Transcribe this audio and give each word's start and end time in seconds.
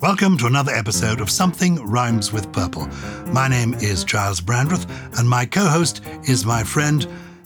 Welcome 0.00 0.38
to 0.38 0.46
another 0.46 0.70
episode 0.70 1.20
of 1.20 1.28
Something 1.28 1.84
Rhymes 1.84 2.32
with 2.32 2.52
Purple. 2.52 2.86
My 3.32 3.48
name 3.48 3.74
is 3.74 4.04
Gyles 4.04 4.40
Brandreth, 4.40 4.88
and 5.18 5.28
my 5.28 5.44
co 5.44 5.66
host 5.66 6.04
is 6.22 6.46
my 6.46 6.62
friend, 6.62 7.04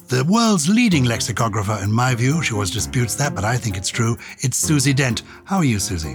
the 0.08 0.22
world's 0.26 0.68
leading 0.68 1.04
lexicographer, 1.04 1.80
in 1.82 1.90
my 1.90 2.14
view. 2.14 2.42
She 2.42 2.52
always 2.52 2.70
disputes 2.70 3.14
that, 3.14 3.34
but 3.34 3.46
I 3.46 3.56
think 3.56 3.78
it's 3.78 3.88
true. 3.88 4.18
It's 4.40 4.58
Susie 4.58 4.92
Dent. 4.92 5.22
How 5.44 5.56
are 5.56 5.64
you, 5.64 5.78
Susie? 5.78 6.14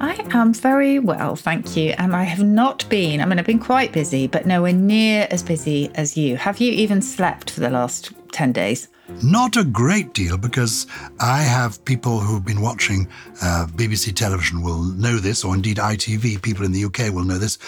I 0.00 0.16
am 0.32 0.52
very 0.52 0.98
well, 0.98 1.34
thank 1.34 1.74
you. 1.78 1.94
And 1.96 2.14
I 2.14 2.24
have 2.24 2.44
not 2.44 2.86
been, 2.90 3.22
I 3.22 3.24
mean, 3.24 3.38
I've 3.38 3.46
been 3.46 3.58
quite 3.58 3.90
busy, 3.90 4.26
but 4.26 4.44
nowhere 4.44 4.74
near 4.74 5.28
as 5.30 5.42
busy 5.42 5.90
as 5.94 6.14
you. 6.14 6.36
Have 6.36 6.60
you 6.60 6.72
even 6.72 7.00
slept 7.00 7.52
for 7.52 7.60
the 7.60 7.70
last 7.70 8.12
10 8.32 8.52
days? 8.52 8.88
Not 9.22 9.56
a 9.56 9.64
great 9.64 10.14
deal 10.14 10.38
because 10.38 10.86
I 11.18 11.42
have 11.42 11.84
people 11.84 12.20
who've 12.20 12.44
been 12.44 12.62
watching 12.62 13.06
uh, 13.42 13.66
BBC 13.68 14.16
television 14.16 14.62
will 14.62 14.82
know 14.82 15.18
this, 15.18 15.44
or 15.44 15.54
indeed 15.54 15.76
ITV, 15.76 16.40
people 16.40 16.64
in 16.64 16.72
the 16.72 16.84
UK 16.84 17.12
will 17.12 17.24
know 17.24 17.36
this. 17.36 17.58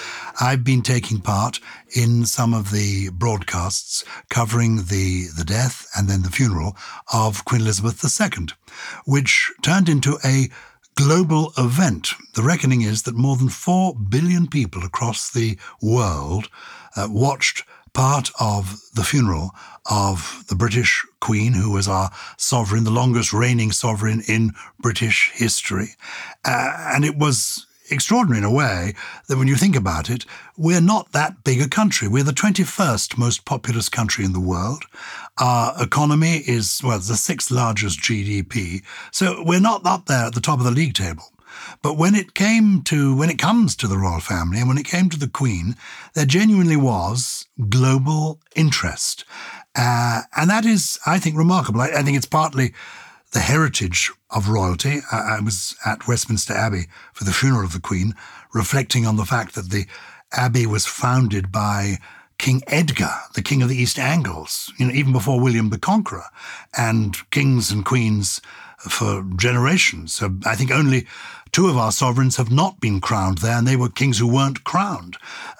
I've 0.40 0.64
been 0.64 0.82
taking 0.82 1.20
part 1.20 1.60
in 1.94 2.24
some 2.24 2.54
of 2.54 2.70
the 2.70 3.10
broadcasts 3.10 4.04
covering 4.30 4.76
the, 4.76 5.26
the 5.36 5.44
death 5.44 5.86
and 5.96 6.08
then 6.08 6.22
the 6.22 6.30
funeral 6.30 6.76
of 7.12 7.44
Queen 7.44 7.60
Elizabeth 7.60 8.02
II, 8.02 8.46
which 9.04 9.52
turned 9.62 9.88
into 9.88 10.18
a 10.24 10.48
global 10.94 11.52
event. 11.58 12.12
The 12.34 12.42
reckoning 12.42 12.82
is 12.82 13.02
that 13.02 13.14
more 13.14 13.36
than 13.36 13.48
4 13.48 13.94
billion 13.94 14.46
people 14.46 14.84
across 14.84 15.30
the 15.30 15.58
world 15.80 16.48
uh, 16.96 17.08
watched 17.10 17.64
part 17.92 18.30
of 18.40 18.80
the 18.94 19.04
funeral 19.04 19.50
of 19.90 20.44
the 20.48 20.54
British 20.54 21.04
Queen, 21.20 21.52
who 21.52 21.70
was 21.70 21.88
our 21.88 22.10
sovereign, 22.36 22.84
the 22.84 22.90
longest 22.90 23.32
reigning 23.32 23.72
sovereign 23.72 24.22
in 24.28 24.52
British 24.80 25.30
history. 25.34 25.90
Uh, 26.44 26.92
and 26.94 27.04
it 27.04 27.16
was 27.16 27.66
extraordinary 27.90 28.38
in 28.38 28.44
a 28.44 28.50
way 28.50 28.94
that 29.28 29.38
when 29.38 29.48
you 29.48 29.56
think 29.56 29.76
about 29.76 30.08
it, 30.08 30.24
we're 30.56 30.80
not 30.80 31.12
that 31.12 31.44
big 31.44 31.60
a 31.60 31.68
country. 31.68 32.08
We're 32.08 32.22
the 32.22 32.32
21st 32.32 33.18
most 33.18 33.44
populous 33.44 33.88
country 33.88 34.24
in 34.24 34.32
the 34.32 34.40
world. 34.40 34.84
Our 35.38 35.74
economy 35.82 36.42
is, 36.46 36.80
well, 36.82 36.98
the 36.98 37.16
sixth 37.16 37.50
largest 37.50 38.00
GDP. 38.00 38.82
So 39.10 39.42
we're 39.44 39.60
not 39.60 39.84
up 39.84 40.06
there 40.06 40.26
at 40.26 40.34
the 40.34 40.40
top 40.40 40.58
of 40.58 40.64
the 40.64 40.70
league 40.70 40.94
table. 40.94 41.24
But 41.82 41.98
when 41.98 42.14
it 42.14 42.34
came 42.34 42.82
to, 42.82 43.14
when 43.14 43.30
it 43.30 43.38
comes 43.38 43.76
to 43.76 43.86
the 43.86 43.98
royal 43.98 44.20
family 44.20 44.58
and 44.58 44.68
when 44.68 44.78
it 44.78 44.86
came 44.86 45.10
to 45.10 45.18
the 45.18 45.28
Queen, 45.28 45.76
there 46.14 46.24
genuinely 46.24 46.76
was 46.76 47.46
global 47.68 48.40
interest. 48.54 49.24
Uh, 49.74 50.22
and 50.36 50.50
that 50.50 50.66
is, 50.66 50.98
I 51.06 51.18
think, 51.18 51.36
remarkable. 51.36 51.80
I, 51.80 51.88
I, 51.88 52.02
think 52.02 52.16
it's 52.16 52.26
partly 52.26 52.74
the 53.32 53.40
heritage 53.40 54.10
of 54.30 54.48
royalty. 54.48 55.00
I, 55.10 55.36
I, 55.38 55.40
was 55.40 55.74
at 55.86 56.06
Westminster 56.06 56.52
Abbey 56.52 56.86
for 57.14 57.24
the 57.24 57.32
funeral 57.32 57.64
of 57.64 57.72
the 57.72 57.80
Queen, 57.80 58.14
reflecting 58.52 59.06
on 59.06 59.16
the 59.16 59.24
fact 59.24 59.54
that 59.54 59.70
the 59.70 59.86
Abbey 60.32 60.66
was 60.66 60.84
founded 60.86 61.50
by 61.50 61.98
King 62.38 62.62
Edgar, 62.66 63.14
the 63.34 63.42
King 63.42 63.62
of 63.62 63.68
the 63.68 63.76
East 63.76 63.98
Angles, 63.98 64.72
you 64.76 64.86
know, 64.86 64.92
even 64.92 65.12
before 65.12 65.40
William 65.40 65.70
the 65.70 65.78
Conqueror, 65.78 66.24
and 66.76 67.16
kings 67.30 67.70
and 67.70 67.84
queens 67.84 68.42
for 68.78 69.24
generations. 69.36 70.12
So 70.12 70.34
I 70.44 70.54
think 70.54 70.70
only 70.70 71.06
two 71.52 71.68
of 71.68 71.76
our 71.76 71.92
sovereigns 71.92 72.36
have 72.36 72.50
not 72.50 72.80
been 72.80 73.00
crowned 73.00 73.38
there, 73.38 73.56
and 73.56 73.66
they 73.66 73.76
were 73.76 73.88
kings 73.88 74.18
who 74.18 74.26
weren't 74.26 74.64
crowned. 74.64 75.16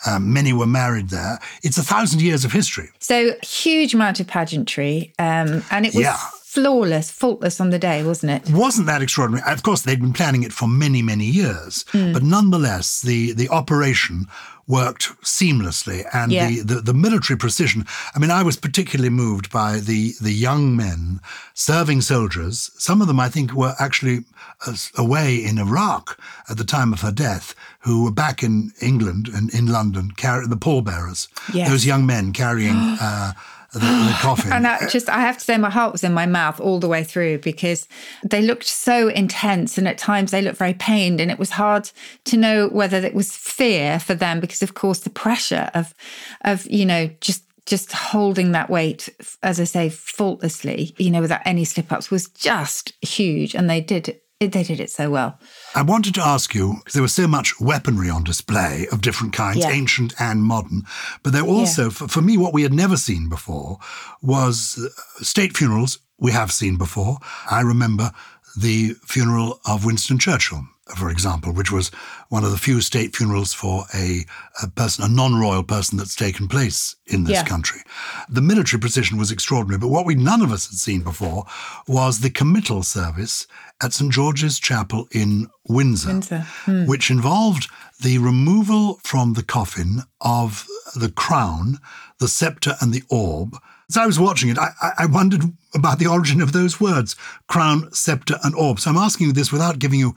Um, 0.07 0.33
many 0.33 0.53
were 0.53 0.67
married 0.67 1.11
there. 1.11 1.39
It's 1.63 1.79
a 1.79 1.83
thousand 1.83 2.23
years 2.23 2.45
of 2.45 2.53
history. 2.53 2.89
So 2.99 3.35
huge 3.43 3.95
amount 3.95 4.21
of 4.21 4.27
pageantry, 4.27 5.13
um, 5.19 5.63
and 5.71 5.87
it 5.87 5.95
was. 5.95 6.03
Yeah 6.03 6.19
flawless, 6.53 7.11
faultless 7.11 7.61
on 7.61 7.71
the 7.71 7.79
day, 7.79 8.05
wasn't 8.05 8.31
it? 8.31 8.53
Wasn't 8.53 8.87
that 8.87 9.01
extraordinary? 9.01 9.43
Of 9.51 9.63
course, 9.63 9.83
they'd 9.83 10.01
been 10.01 10.13
planning 10.13 10.43
it 10.43 10.53
for 10.53 10.69
many, 10.69 11.01
many 11.01 11.25
years, 11.25 11.85
mm. 11.93 12.13
but 12.13 12.23
nonetheless, 12.23 13.01
the 13.01 13.33
the 13.33 13.49
operation 13.49 14.27
worked 14.69 15.05
seamlessly 15.23 16.05
and 16.15 16.31
yeah. 16.31 16.49
the, 16.49 16.61
the, 16.61 16.75
the, 16.81 16.95
military 16.95 17.37
precision. 17.37 17.85
I 18.15 18.19
mean, 18.21 18.31
I 18.31 18.43
was 18.43 18.57
particularly 18.57 19.11
moved 19.11 19.51
by 19.51 19.81
the, 19.81 20.13
the 20.21 20.31
young 20.31 20.77
men 20.77 21.21
serving 21.53 22.01
soldiers. 22.03 22.71
Some 22.79 23.03
of 23.03 23.09
them, 23.09 23.19
I 23.19 23.29
think, 23.29 23.53
were 23.53 23.75
actually 23.81 24.21
uh, 24.65 24.75
away 24.97 25.35
in 25.45 25.59
Iraq 25.59 26.19
at 26.49 26.59
the 26.59 26.65
time 26.65 26.93
of 26.93 27.01
her 27.01 27.11
death, 27.11 27.57
who 27.81 28.05
were 28.05 28.13
back 28.13 28.43
in 28.43 28.73
England 28.81 29.29
and 29.35 29.53
in 29.53 29.67
London, 29.67 30.13
carrying 30.13 30.49
the 30.49 30.57
pallbearers. 30.57 31.29
Yes. 31.53 31.69
Those 31.69 31.85
young 31.87 32.07
men 32.07 32.33
carrying. 32.33 32.77
Uh, 33.03 33.33
the, 33.73 33.81
the 33.81 34.17
coffin. 34.21 34.53
and 34.53 34.67
I 34.67 34.89
just, 34.89 35.09
I 35.09 35.21
have 35.21 35.39
to 35.39 35.45
say, 35.45 35.57
my 35.57 35.71
heart 35.71 35.93
was 35.93 36.05
in 36.05 36.13
my 36.13 36.27
mouth 36.27 36.61
all 36.61 36.79
the 36.79 36.89
way 36.89 37.05
through 37.05 37.39
because 37.39 37.87
they 38.25 38.43
looked 38.43 38.67
so 38.67 39.09
intense, 39.09 39.79
and 39.79 39.89
at 39.89 39.99
times 39.99 40.31
they 40.31 40.43
looked 40.43 40.59
very 40.59 40.75
pained, 40.75 41.21
and 41.21 41.31
it 41.31 41.39
was 41.39 41.51
hard 41.51 41.91
to 42.25 42.37
know 42.37 42.69
whether 42.69 42.99
it 42.99 43.15
was 43.15 43.37
fear 43.37 43.99
for 43.99 44.15
them 44.15 44.41
because, 44.41 44.63
of 44.63 44.75
course, 44.75 45.01
the 45.01 45.11
pressure 45.11 45.71
of, 45.75 45.95
of 46.43 46.67
you 46.71 46.87
know, 46.87 47.11
just 47.21 47.45
just 47.65 47.93
holding 47.93 48.53
that 48.53 48.69
weight, 48.69 49.09
as 49.43 49.61
I 49.61 49.65
say, 49.65 49.89
faultlessly, 49.89 50.95
you 50.99 51.11
know, 51.11 51.21
without 51.21 51.43
any 51.45 51.65
slip 51.65 51.93
ups 51.93 52.11
was 52.11 52.29
just 52.29 52.93
huge. 53.03 53.55
And 53.55 53.71
they 53.71 53.81
did 53.81 54.21
they 54.51 54.65
did 54.65 54.81
it 54.81 54.91
so 54.91 55.11
well. 55.11 55.39
I 55.75 55.83
wanted 55.83 56.15
to 56.17 56.23
ask 56.23 56.55
you 56.55 56.75
because 56.79 56.95
there 56.95 57.03
was 57.03 57.15
so 57.15 57.29
much 57.29 57.61
weaponry 57.61 58.11
on 58.11 58.25
display 58.25 58.87
of 58.91 59.01
different 59.01 59.33
kinds, 59.33 59.59
yeah. 59.59 59.71
ancient 59.71 60.15
and 60.19 60.43
modern. 60.43 60.83
But 61.23 61.33
there 61.33 61.45
also, 61.45 61.85
yeah. 61.85 61.91
for, 61.91 62.09
for, 62.09 62.23
me, 62.23 62.37
what 62.37 62.53
we 62.53 62.63
had 62.63 62.73
never 62.73 62.97
seen 62.97 63.29
before 63.29 63.79
was 64.21 64.79
uh, 64.85 65.25
state 65.25 65.57
funerals 65.57 65.99
we 66.19 66.33
have 66.33 66.53
seen 66.53 66.77
before. 66.77 67.19
I 67.51 67.61
remember 67.61 68.13
the 68.59 68.95
funeral 69.05 69.61
of 69.67 69.85
Winston 69.85 70.19
Churchill 70.19 70.67
for 70.97 71.11
example, 71.11 71.53
which 71.53 71.73
was 71.73 71.89
one 72.29 72.45
of 72.45 72.51
the 72.51 72.57
few 72.57 72.81
state 72.81 73.15
funerals 73.17 73.53
for 73.53 73.85
a, 73.95 74.25
a 74.63 74.69
person, 74.69 75.05
a 75.05 75.09
non-royal 75.09 75.63
person 75.63 75.99
that's 75.99 76.15
taken 76.15 76.49
place 76.49 76.97
in 77.07 77.25
this 77.25 77.35
yeah. 77.35 77.45
country. 77.45 77.81
The 78.29 78.41
military 78.41 78.81
precision 78.81 79.19
was 79.19 79.31
extraordinary, 79.31 79.79
but 79.79 79.89
what 79.89 80.07
we 80.07 80.15
none 80.15 80.43
of 80.43 80.53
us 80.53 80.67
had 80.67 80.79
seen 80.79 81.03
before 81.03 81.45
was 81.87 82.21
the 82.21 82.31
committal 82.31 82.83
service 82.83 83.47
at 83.83 83.93
St 83.93 84.13
George's 84.13 84.59
Chapel 84.61 85.09
in 85.11 85.49
Windsor, 85.69 86.09
Windsor. 86.09 86.47
Hmm. 86.65 86.87
which 86.87 87.11
involved 87.11 87.69
the 88.01 88.19
removal 88.19 89.01
from 89.03 89.35
the 89.35 89.43
coffin 89.43 90.03
of 90.21 90.67
the 90.95 91.11
crown, 91.11 91.79
the 92.19 92.29
scepter, 92.29 92.77
and 92.81 92.93
the 92.93 93.03
orb. 93.11 93.57
As 93.89 93.97
I 93.97 94.07
was 94.07 94.19
watching 94.19 94.49
it, 94.49 94.59
I, 94.59 94.71
I 94.99 95.07
wondered 95.07 95.43
about 95.75 95.99
the 95.99 96.07
origin 96.07 96.41
of 96.41 96.53
those 96.53 96.81
words, 96.81 97.15
crown, 97.49 97.93
scepter, 97.93 98.39
and 98.43 98.55
orb. 98.55 98.81
So 98.81 98.91
I'm 98.91 98.97
asking 98.97 99.27
you 99.27 99.33
this 99.33 99.53
without 99.53 99.79
giving 99.79 100.01
you 100.01 100.15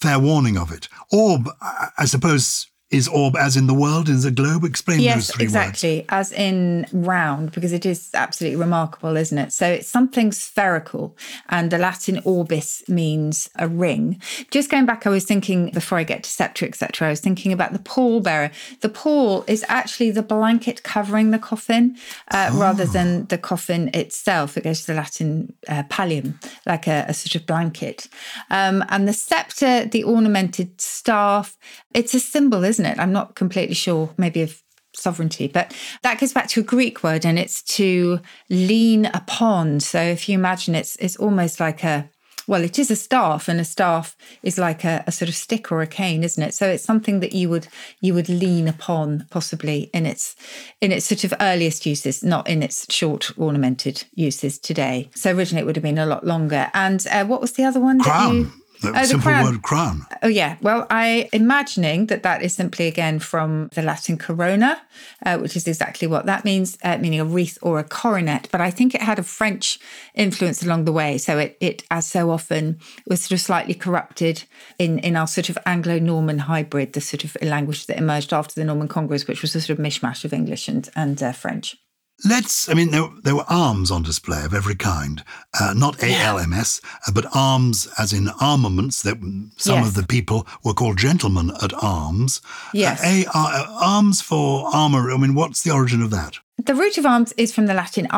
fair 0.00 0.18
warning 0.18 0.56
of 0.56 0.72
it. 0.72 0.88
Orb, 1.12 1.48
uh, 1.60 1.86
I 1.96 2.04
suppose, 2.04 2.66
is 2.90 3.06
orb 3.08 3.36
as 3.36 3.56
in 3.56 3.66
the 3.66 3.74
world, 3.74 4.08
is 4.08 4.24
a 4.24 4.30
globe? 4.30 4.64
Explain 4.64 5.00
yes, 5.00 5.14
those 5.14 5.30
three 5.30 5.44
exactly, 5.44 5.96
words. 5.98 6.06
as 6.08 6.32
in 6.32 6.86
round, 6.92 7.52
because 7.52 7.72
it 7.72 7.84
is 7.84 8.08
absolutely 8.14 8.56
remarkable, 8.56 9.14
isn't 9.14 9.36
it? 9.36 9.52
So 9.52 9.66
it's 9.66 9.88
something 9.88 10.32
spherical, 10.32 11.14
and 11.50 11.70
the 11.70 11.76
Latin 11.76 12.20
orbis 12.24 12.82
means 12.88 13.50
a 13.56 13.68
ring. 13.68 14.20
Just 14.50 14.70
going 14.70 14.86
back, 14.86 15.06
I 15.06 15.10
was 15.10 15.24
thinking 15.24 15.70
before 15.70 15.98
I 15.98 16.02
get 16.04 16.22
to 16.22 16.30
scepter, 16.30 16.64
etc. 16.64 17.08
I 17.08 17.10
was 17.10 17.20
thinking 17.20 17.52
about 17.52 17.74
the 17.74 17.78
pallbearer. 17.78 18.52
The 18.80 18.88
pall 18.88 19.44
is 19.46 19.64
actually 19.68 20.10
the 20.10 20.22
blanket 20.22 20.82
covering 20.82 21.30
the 21.30 21.38
coffin, 21.38 21.96
uh, 22.30 22.50
oh. 22.52 22.58
rather 22.58 22.86
than 22.86 23.26
the 23.26 23.38
coffin 23.38 23.90
itself. 23.92 24.56
It 24.56 24.64
goes 24.64 24.80
to 24.82 24.86
the 24.88 24.94
Latin 24.94 25.52
uh, 25.68 25.82
pallium, 25.84 26.42
like 26.64 26.86
a, 26.86 27.04
a, 27.08 27.12
sort 27.14 27.34
of 27.34 27.46
blanket. 27.46 28.08
Um, 28.50 28.82
and 28.88 29.06
the 29.06 29.12
scepter, 29.12 29.84
the 29.84 30.04
ornamented 30.04 30.80
staff, 30.80 31.58
it's 31.92 32.14
a 32.14 32.20
symbol, 32.20 32.64
isn't 32.64 32.77
it? 32.86 32.98
I'm 32.98 33.12
not 33.12 33.34
completely 33.34 33.74
sure, 33.74 34.10
maybe 34.16 34.42
of 34.42 34.62
sovereignty, 34.94 35.48
but 35.48 35.74
that 36.02 36.18
goes 36.18 36.32
back 36.32 36.48
to 36.48 36.60
a 36.60 36.64
Greek 36.64 37.02
word 37.02 37.24
and 37.24 37.38
it's 37.38 37.62
to 37.62 38.20
lean 38.50 39.06
upon. 39.06 39.80
So 39.80 40.00
if 40.00 40.28
you 40.28 40.34
imagine 40.36 40.74
it's 40.74 40.96
it's 40.96 41.16
almost 41.16 41.60
like 41.60 41.84
a 41.84 42.10
well, 42.48 42.64
it 42.64 42.78
is 42.78 42.90
a 42.90 42.96
staff, 42.96 43.46
and 43.46 43.60
a 43.60 43.64
staff 43.64 44.16
is 44.42 44.56
like 44.56 44.82
a, 44.82 45.04
a, 45.06 45.12
sort 45.12 45.28
of 45.28 45.34
stick 45.34 45.70
or 45.70 45.82
a 45.82 45.86
cane, 45.86 46.24
isn't 46.24 46.42
it? 46.42 46.54
So 46.54 46.66
it's 46.66 46.82
something 46.82 47.20
that 47.20 47.34
you 47.34 47.50
would 47.50 47.68
you 48.00 48.14
would 48.14 48.30
lean 48.30 48.66
upon, 48.66 49.26
possibly 49.30 49.90
in 49.92 50.06
its 50.06 50.34
in 50.80 50.90
its 50.90 51.04
sort 51.04 51.24
of 51.24 51.34
earliest 51.40 51.84
uses, 51.84 52.24
not 52.24 52.48
in 52.48 52.62
its 52.62 52.92
short 52.92 53.38
ornamented 53.38 54.04
uses 54.14 54.58
today. 54.58 55.10
So 55.14 55.36
originally 55.36 55.62
it 55.62 55.66
would 55.66 55.76
have 55.76 55.82
been 55.82 55.98
a 55.98 56.06
lot 56.06 56.24
longer. 56.24 56.70
And 56.72 57.06
uh, 57.10 57.26
what 57.26 57.42
was 57.42 57.52
the 57.52 57.64
other 57.64 57.80
one? 57.80 58.00
Crown. 58.00 58.34
You, 58.34 58.52
the 58.80 58.98
oh, 58.98 59.04
simple 59.04 59.32
the 59.32 59.42
word 59.42 59.62
crown. 59.62 60.06
Oh, 60.22 60.28
yeah. 60.28 60.56
Well, 60.60 60.86
I 60.90 61.28
imagining 61.32 62.06
that 62.06 62.22
that 62.22 62.42
is 62.42 62.54
simply 62.54 62.86
again 62.86 63.18
from 63.18 63.68
the 63.74 63.82
Latin 63.82 64.16
corona, 64.16 64.80
uh, 65.24 65.38
which 65.38 65.56
is 65.56 65.66
exactly 65.66 66.06
what 66.08 66.26
that 66.26 66.44
means, 66.44 66.78
uh, 66.82 66.98
meaning 66.98 67.20
a 67.20 67.24
wreath 67.24 67.58
or 67.62 67.78
a 67.78 67.84
coronet. 67.84 68.48
But 68.50 68.60
I 68.60 68.70
think 68.70 68.94
it 68.94 69.02
had 69.02 69.18
a 69.18 69.22
French 69.22 69.78
influence 70.14 70.62
along 70.62 70.84
the 70.84 70.92
way. 70.92 71.18
So 71.18 71.38
it, 71.38 71.56
it 71.60 71.84
as 71.90 72.06
so 72.06 72.30
often, 72.30 72.78
was 73.06 73.22
sort 73.22 73.32
of 73.32 73.40
slightly 73.40 73.74
corrupted 73.74 74.44
in, 74.78 74.98
in 75.00 75.16
our 75.16 75.26
sort 75.26 75.48
of 75.48 75.58
Anglo 75.66 75.98
Norman 75.98 76.40
hybrid, 76.40 76.92
the 76.92 77.00
sort 77.00 77.24
of 77.24 77.36
language 77.42 77.86
that 77.86 77.98
emerged 77.98 78.32
after 78.32 78.54
the 78.54 78.64
Norman 78.64 78.88
Conquest, 78.88 79.28
which 79.28 79.42
was 79.42 79.54
a 79.54 79.60
sort 79.60 79.78
of 79.78 79.84
mishmash 79.84 80.24
of 80.24 80.32
English 80.32 80.68
and, 80.68 80.88
and 80.94 81.22
uh, 81.22 81.32
French. 81.32 81.76
Let's, 82.24 82.68
I 82.68 82.74
mean, 82.74 82.90
there, 82.90 83.08
there 83.22 83.36
were 83.36 83.44
arms 83.48 83.90
on 83.92 84.02
display 84.02 84.44
of 84.44 84.52
every 84.52 84.74
kind, 84.74 85.22
uh, 85.60 85.72
not 85.76 86.02
ALMS, 86.02 86.80
uh, 87.06 87.12
but 87.12 87.26
arms 87.34 87.86
as 87.96 88.12
in 88.12 88.28
armaments 88.40 89.02
that 89.02 89.18
some 89.56 89.76
Yes. 89.78 89.88
of 89.88 89.94
the 89.94 90.02
people 90.06 90.44
were 90.64 90.74
called 90.74 90.98
gentlemen 90.98 91.52
at 91.62 91.72
arms. 91.82 92.40
Yes. 92.74 93.00
Uh, 93.00 93.06
A, 93.06 93.26
uh, 93.32 93.66
arms 93.80 94.20
for 94.20 94.68
armor, 94.74 95.12
I 95.12 95.16
mean, 95.16 95.34
what's 95.36 95.62
the 95.62 95.70
origin 95.70 96.02
of 96.02 96.10
that? 96.10 96.38
The 96.64 96.74
root 96.74 96.98
of 96.98 97.06
arms 97.06 97.32
is 97.36 97.54
from 97.54 97.66
the 97.66 97.74
Latin 97.74 98.08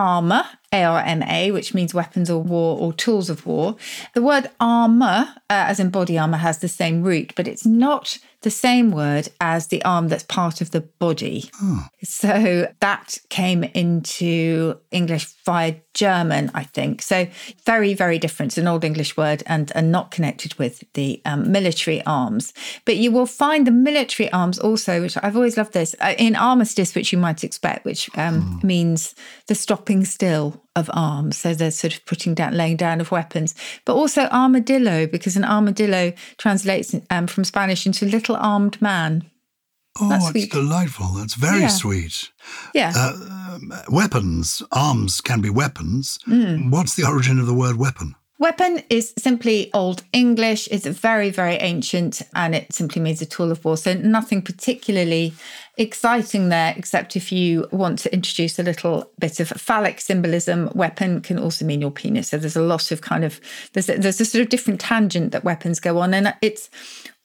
arma, 0.73 0.83
A 0.83 0.85
R 0.85 1.01
M 1.01 1.23
A, 1.23 1.51
which 1.51 1.75
means 1.75 1.95
weapons 1.95 2.31
or 2.31 2.43
war 2.43 2.79
or 2.79 2.93
tools 2.93 3.31
of 3.31 3.47
war. 3.47 3.77
The 4.15 4.23
word 4.23 4.51
armor, 4.59 5.35
uh, 5.49 5.67
as 5.69 5.81
in 5.81 5.91
body 5.91 6.19
armor, 6.19 6.39
has 6.39 6.59
the 6.59 6.69
same 6.69 7.03
root, 7.03 7.33
but 7.37 7.49
it's 7.49 7.67
not 7.67 8.19
the 8.43 8.51
same 8.51 8.91
word 8.91 9.29
as 9.39 9.67
the 9.67 9.85
arm 9.85 10.09
that's 10.09 10.23
part 10.23 10.63
of 10.63 10.71
the 10.71 10.81
body. 10.81 11.51
So 12.03 12.73
that 12.81 13.19
came 13.29 13.65
into 13.65 14.79
English 14.91 15.27
via 15.45 15.75
German, 15.93 16.51
I 16.55 16.65
think. 16.65 17.03
So 17.03 17.27
very, 17.67 17.93
very 17.93 18.19
different. 18.19 18.53
It's 18.53 18.59
an 18.59 18.67
Old 18.67 18.83
English 18.83 19.15
word 19.15 19.43
and, 19.45 19.71
and 19.75 19.93
not 19.93 20.11
connected 20.11 20.55
with 20.55 20.83
the 20.95 21.21
um, 21.27 21.53
military 21.53 22.03
arms. 22.07 22.55
But 22.87 22.97
you 22.97 23.13
will 23.13 23.27
find 23.27 23.67
the 23.67 23.73
military 23.73 24.33
arms 24.33 24.59
also, 24.59 25.03
which 25.03 25.19
I've 25.23 25.37
always 25.37 25.59
loved 25.59 25.75
this, 25.75 25.95
uh, 26.01 26.15
in 26.17 26.35
armistice, 26.35 26.95
which 26.95 27.13
you 27.13 27.19
might 27.19 27.45
expect, 27.45 27.85
which 27.85 28.09
um, 28.17 28.59
means 28.63 29.15
the 29.49 29.55
stopping 29.55 30.07
still 30.07 30.60
of 30.77 30.89
arms. 30.93 31.39
So 31.39 31.55
they're 31.55 31.71
sort 31.71 31.95
of 31.97 32.05
putting 32.07 32.35
down, 32.35 32.55
laying 32.57 32.77
down 32.77 33.01
of 33.01 33.11
weapons. 33.11 33.55
But 33.85 33.95
also 33.95 34.23
armadillo, 34.27 35.07
because 35.07 35.37
an 35.37 35.45
armadillo 35.45 36.13
translates 36.39 36.95
um, 37.11 37.27
from 37.27 37.45
Spanish 37.45 37.87
into 37.87 38.07
little 38.07 38.37
armed 38.37 38.81
man. 38.81 39.25
Oh, 40.01 40.09
That's 40.09 40.29
sweet. 40.29 40.53
delightful. 40.53 41.09
That's 41.09 41.35
very 41.35 41.61
Yeah. 41.63 41.69
sweet. 41.69 42.31
Yeah. 42.75 42.93
Weapons, 43.89 44.63
arms 44.73 45.21
can 45.21 45.41
be 45.41 45.51
weapons. 45.51 46.19
Mm. 46.27 46.71
What's 46.71 46.95
the 46.95 47.05
origin 47.05 47.39
of 47.41 47.47
the 47.47 47.55
word 47.55 47.77
weapon? 47.77 48.15
Weapon 48.39 48.83
is 48.89 49.13
simply 49.19 49.71
Old 49.75 50.03
English. 50.15 50.67
It's 50.71 50.87
very, 50.87 51.29
very 51.29 51.57
ancient 51.57 52.23
and 52.35 52.55
it 52.55 52.73
simply 52.73 53.03
means 53.03 53.21
a 53.21 53.27
tool 53.27 53.51
of 53.53 53.63
war. 53.65 53.77
So 53.77 53.93
nothing 53.93 54.41
particularly 54.41 55.35
exciting 55.81 56.51
there, 56.51 56.75
except 56.77 57.17
if 57.17 57.33
you 57.33 57.67
want 57.73 57.99
to 58.01 58.13
introduce 58.13 58.59
a 58.59 58.63
little 58.63 59.11
bit 59.19 59.41
of 59.41 59.49
phallic 59.49 59.99
symbolism. 60.01 60.71
Weapon 60.75 61.23
can 61.23 61.39
also 61.39 61.65
mean 61.65 61.81
your 61.81 61.91
penis. 61.91 62.29
So 62.29 62.37
there's 62.37 62.55
a 62.55 62.63
lot 62.63 62.93
of 62.93 63.01
kind 63.01 63.25
of 63.25 63.41
there's 63.73 63.89
a, 63.89 63.97
there's 63.97 64.21
a 64.21 64.27
sort 64.27 64.43
of 64.43 64.51
different 64.51 64.79
tangent 64.79 65.33
that 65.33 65.43
weapons 65.43 65.81
go 65.81 65.99
on, 65.99 66.13
and 66.13 66.35
it's 66.43 66.69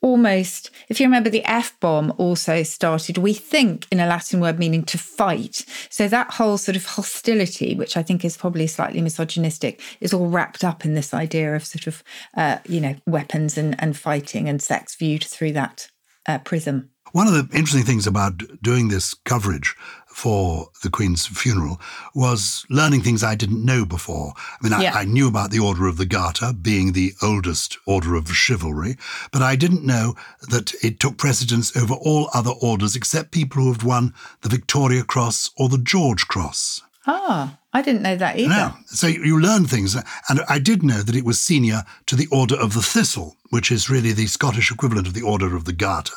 almost 0.02 0.72
if 0.88 1.00
you 1.00 1.06
remember 1.06 1.30
the 1.30 1.44
F 1.44 1.78
bomb 1.82 2.14
also 2.18 2.64
started 2.64 3.18
we 3.18 3.34
think 3.34 3.88
in 3.92 4.00
a 4.00 4.06
Latin 4.08 4.40
word 4.40 4.58
meaning 4.58 4.84
to 4.86 4.98
fight. 4.98 5.66
So 5.90 6.08
that 6.08 6.32
whole 6.36 6.58
sort 6.58 6.78
of 6.78 6.86
hostility, 6.86 7.76
which 7.76 7.98
I 7.98 8.04
think 8.04 8.24
is 8.24 8.38
probably 8.38 8.68
slightly 8.68 9.02
misogynistic, 9.02 9.82
is 10.00 10.14
all 10.14 10.30
wrapped 10.30 10.64
up 10.64 10.86
in 10.86 10.94
this 10.94 11.14
idea 11.14 11.54
of 11.56 11.66
sort 11.66 11.88
of 11.88 12.04
uh, 12.38 12.60
you 12.70 12.80
know 12.80 12.96
weapons 13.06 13.58
and 13.58 13.76
and 13.80 13.98
fighting 13.98 14.48
and 14.48 14.62
sex 14.62 14.96
viewed 14.96 15.26
through 15.26 15.52
that 15.52 15.90
uh, 16.26 16.38
prism. 16.40 16.92
One 17.16 17.28
of 17.28 17.34
the 17.34 17.58
interesting 17.58 17.86
things 17.86 18.06
about 18.06 18.42
doing 18.62 18.90
this 18.90 19.14
coverage 19.14 19.74
for 20.06 20.68
the 20.84 20.90
Queen's 20.90 21.26
funeral 21.26 21.80
was 22.14 22.66
learning 22.70 23.04
things 23.04 23.24
I 23.24 23.36
didn't 23.36 23.64
know 23.64 23.86
before. 23.86 24.34
I 24.38 24.58
mean, 24.62 24.74
I, 24.74 24.82
Yeah. 24.82 24.94
I 24.94 25.06
knew 25.06 25.30
about 25.30 25.52
the 25.52 25.60
Order 25.60 25.88
of 25.88 25.96
the 25.96 26.06
Garter 26.06 26.52
being 26.52 26.92
the 26.92 27.14
oldest 27.22 27.78
order 27.86 28.16
of 28.16 28.30
chivalry, 28.36 28.98
but 29.32 29.42
I 29.42 29.56
didn't 29.56 29.86
know 29.86 30.16
that 30.50 30.74
it 30.84 31.00
took 31.00 31.16
precedence 31.18 31.74
over 31.78 31.94
all 31.94 32.30
other 32.34 32.52
orders 32.62 32.98
except 32.98 33.32
people 33.32 33.64
who 33.64 33.72
had 33.72 33.84
won 33.84 34.14
the 34.42 34.50
Victoria 34.50 35.04
Cross 35.06 35.52
or 35.56 35.70
the 35.70 35.78
George 35.78 36.28
Cross. 36.28 36.82
Ah, 37.08 37.60
I 37.72 37.82
didn't 37.82 38.02
know 38.02 38.18
that 38.18 38.38
either. 38.40 38.50
No. 38.50 38.74
So 38.88 39.08
you 39.08 39.24
you 39.24 39.40
learn 39.40 39.68
things. 39.68 39.96
And 40.28 40.42
I 40.50 40.60
did 40.60 40.84
know 40.84 41.02
that 41.02 41.16
it 41.16 41.24
was 41.24 41.40
senior 41.40 41.84
to 42.08 42.16
the 42.18 42.28
Order 42.32 42.56
of 42.56 42.74
the 42.74 42.82
Thistle, 42.82 43.38
which 43.50 43.72
is 43.72 43.90
really 43.90 44.12
the 44.12 44.28
Scottish 44.28 44.72
equivalent 44.72 45.08
of 45.08 45.14
the 45.14 45.22
Order 45.22 45.56
of 45.56 45.66
the 45.66 45.74
Garter. 45.74 46.16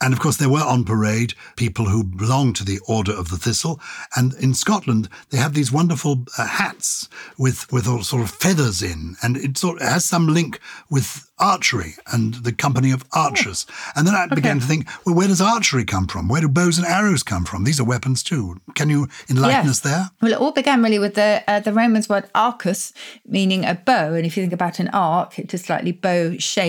And 0.00 0.12
of 0.14 0.20
course, 0.20 0.36
there 0.38 0.48
were 0.48 0.60
on 0.64 0.84
parade 0.84 1.34
people 1.56 1.86
who 1.86 2.02
belonged 2.04 2.56
to 2.56 2.64
the 2.64 2.80
Order 2.88 3.12
of 3.12 3.28
the 3.28 3.36
Thistle. 3.36 3.80
And 4.16 4.32
in 4.34 4.54
Scotland, 4.54 5.08
they 5.30 5.38
have 5.38 5.52
these 5.54 5.70
wonderful 5.72 6.24
uh, 6.38 6.46
hats 6.46 7.08
with, 7.38 7.70
with 7.72 7.86
all 7.86 8.02
sort 8.02 8.22
of 8.22 8.30
feathers 8.30 8.82
in. 8.82 9.16
And 9.22 9.36
it 9.36 9.58
sort 9.58 9.80
of 9.80 9.88
has 9.88 10.04
some 10.04 10.28
link 10.28 10.60
with 10.88 11.30
archery 11.38 11.94
and 12.12 12.34
the 12.34 12.52
company 12.52 12.90
of 12.92 13.04
archers. 13.12 13.66
And 13.96 14.06
then 14.06 14.14
I 14.14 14.26
began 14.26 14.60
to 14.60 14.66
think, 14.66 14.86
well, 15.04 15.14
where 15.14 15.28
does 15.28 15.40
archery 15.40 15.84
come 15.84 16.06
from? 16.06 16.28
Where 16.28 16.40
do 16.42 16.48
bows 16.48 16.78
and 16.78 16.86
arrows 16.86 17.22
come 17.22 17.44
from? 17.44 17.64
These 17.64 17.80
are 17.80 17.84
weapons 17.84 18.22
too. 18.22 18.60
Can 18.74 18.90
you 18.90 19.08
enlighten 19.28 19.66
Yes. 19.66 19.68
us 19.68 19.80
there? 19.80 20.10
Well, 20.20 20.32
it 20.32 20.38
all 20.38 20.52
began 20.52 20.82
really 20.82 20.98
with 20.98 21.14
the 21.14 21.42
uh, 21.48 21.60
the 21.60 21.72
Romans 21.72 22.08
word 22.08 22.28
arcus, 22.34 22.92
meaning 23.26 23.64
a 23.64 23.74
bow. 23.74 24.12
And 24.14 24.24
if 24.26 24.36
you 24.36 24.42
think 24.42 24.52
about 24.52 24.78
an 24.78 24.88
arc, 24.88 25.38
it's 25.38 25.50
just 25.50 25.66
slightly 25.66 25.92
bow 25.92 26.36
shaped. 26.38 26.59